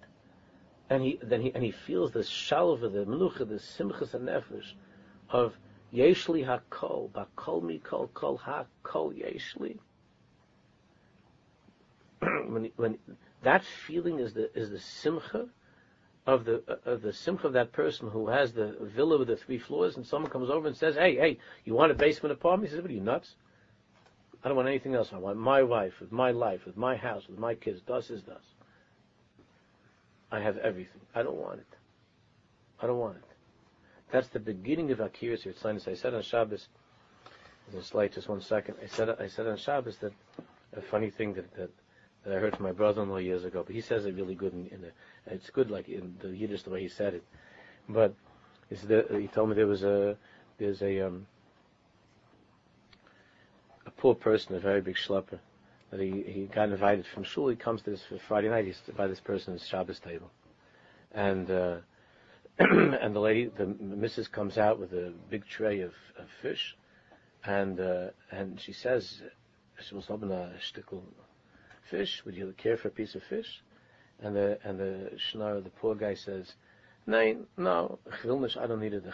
[0.89, 4.73] and he then he and he feels the shalva, the melucha, the simchas and nefesh
[5.31, 5.57] of
[5.93, 9.79] Yeshli hakol, bakol mikol kol kol hakol yeshli.
[12.51, 12.99] when, when
[13.43, 15.49] that feeling is the is the simcha
[16.27, 19.59] of the of the simcha of that person who has the villa with the three
[19.59, 22.75] floors, and someone comes over and says, "Hey, hey, you want a basement apartment?" He
[22.75, 23.37] says, "What are you nuts?
[24.43, 25.13] I don't want anything else.
[25.13, 27.81] I want my wife with my life, with my house, with my kids.
[27.83, 28.56] Das is das.
[30.31, 31.01] I have everything.
[31.15, 31.67] I don't want it.
[32.81, 33.23] I don't want it.
[34.11, 35.89] That's the beginning of Akiris Yitzhak.
[35.89, 36.69] I said on Shabbos,
[37.77, 38.77] a slight, just one second.
[38.83, 40.13] I said I said on Shabbos that
[40.77, 41.71] a funny thing that, that,
[42.25, 44.67] that I heard from my brother-in-law years ago, but he says it really good in,
[44.69, 44.91] in the,
[45.27, 47.25] it's good like in the Yiddish the way he said it.
[47.89, 48.15] But
[48.71, 50.17] it's the, he told me there was a
[50.59, 51.27] there's a um,
[53.87, 55.39] a poor person, a very big schlepper,
[55.91, 57.49] that he, he got invited from shul.
[57.49, 58.67] He comes to this Friday night.
[58.67, 60.31] He's by this person's Shabbos table,
[61.13, 61.51] and.
[61.51, 61.77] Uh,
[62.59, 66.75] and the lady, the missus, comes out with a big tray of, of fish,
[67.45, 69.21] and uh, and she says,
[69.87, 71.03] "She open a shtickle
[71.91, 72.23] fish.
[72.25, 73.63] Would you care for a piece of fish?"
[74.21, 76.51] And the and the schnar, the poor guy says,
[77.07, 78.27] "Nein, no, I
[78.67, 79.05] don't need it.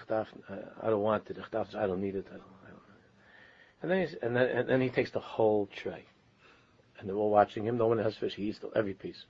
[0.80, 1.38] I don't want it.
[1.40, 2.26] I don't need it.
[2.28, 3.82] I don't, I don't.
[3.82, 6.04] And then and then and then he takes the whole tray,
[7.02, 7.76] and they're all watching him.
[7.76, 8.34] No one has fish.
[8.34, 9.26] He eats every piece.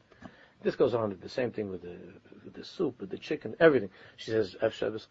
[0.62, 1.96] This goes on the same thing with the
[2.44, 3.90] with the soup, with the chicken, everything.
[4.16, 5.08] She says, F Shabbos,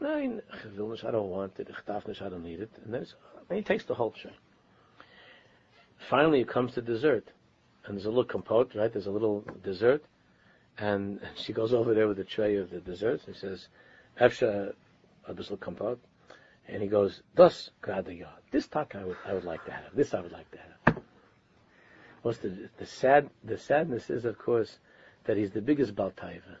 [0.00, 1.68] I don't want it.
[1.88, 2.70] I don't need it.
[2.84, 3.06] And then,
[3.48, 4.32] and he takes the whole tray.
[6.10, 7.28] Finally, it comes to dessert.
[7.84, 8.92] And there's a little compote, right?
[8.92, 10.04] There's a little dessert.
[10.78, 13.26] And she goes over there with the tray of the desserts.
[13.26, 13.68] And says,
[14.20, 14.72] Efsha,
[15.26, 16.00] a uh, little compote.
[16.68, 19.94] And he goes, Das gerade This talk I would, I would like to have.
[19.94, 20.85] This I would like to have.
[22.26, 24.80] What's the, the sad, the sadness is, of course,
[25.26, 26.56] that he's the biggest Baltaiva.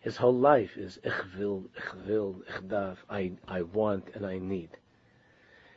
[0.00, 4.38] His whole life is ich will, ich will, ich darf, I, I want and I
[4.38, 4.70] need.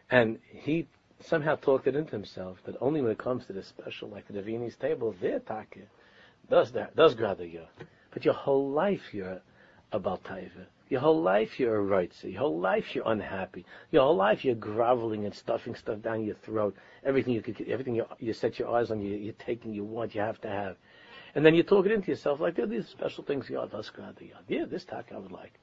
[0.09, 0.87] And he
[1.19, 4.41] somehow talked it into himself that only when it comes to the special, like the
[4.41, 5.85] Davini's table, there take
[6.49, 7.61] does that, does grada you.
[8.09, 9.39] But your whole life you're
[9.91, 10.65] a Baltaiva.
[10.89, 12.31] Your whole life you're a Reitzer.
[12.31, 13.65] Your whole life you're unhappy.
[13.91, 16.75] Your whole life you're groveling and stuffing stuff down your throat.
[17.03, 20.13] Everything you could, everything you, you set your eyes on, you, you're taking, you want,
[20.13, 20.77] you have to have.
[21.33, 23.65] And then you talk it into yourself like, there are these special things, yeah,
[24.47, 25.59] yeah, this tack I would like.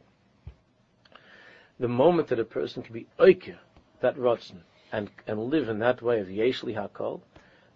[1.81, 3.57] The moment that a person can be oikir,
[4.01, 4.59] that rotzen,
[4.93, 7.23] and, and live in that way of yeshli hakol,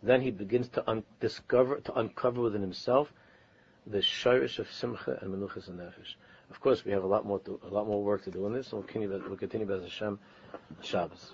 [0.02, 3.12] then he begins to un- discover, to uncover within himself
[3.86, 6.16] the shirish of simcha and menuchas and nefesh.
[6.50, 8.52] Of course, we have a lot more, to, a lot more work to do in
[8.52, 10.18] this, we'll continue, we'll continue Bez Hashem
[10.82, 11.32] Shabbos.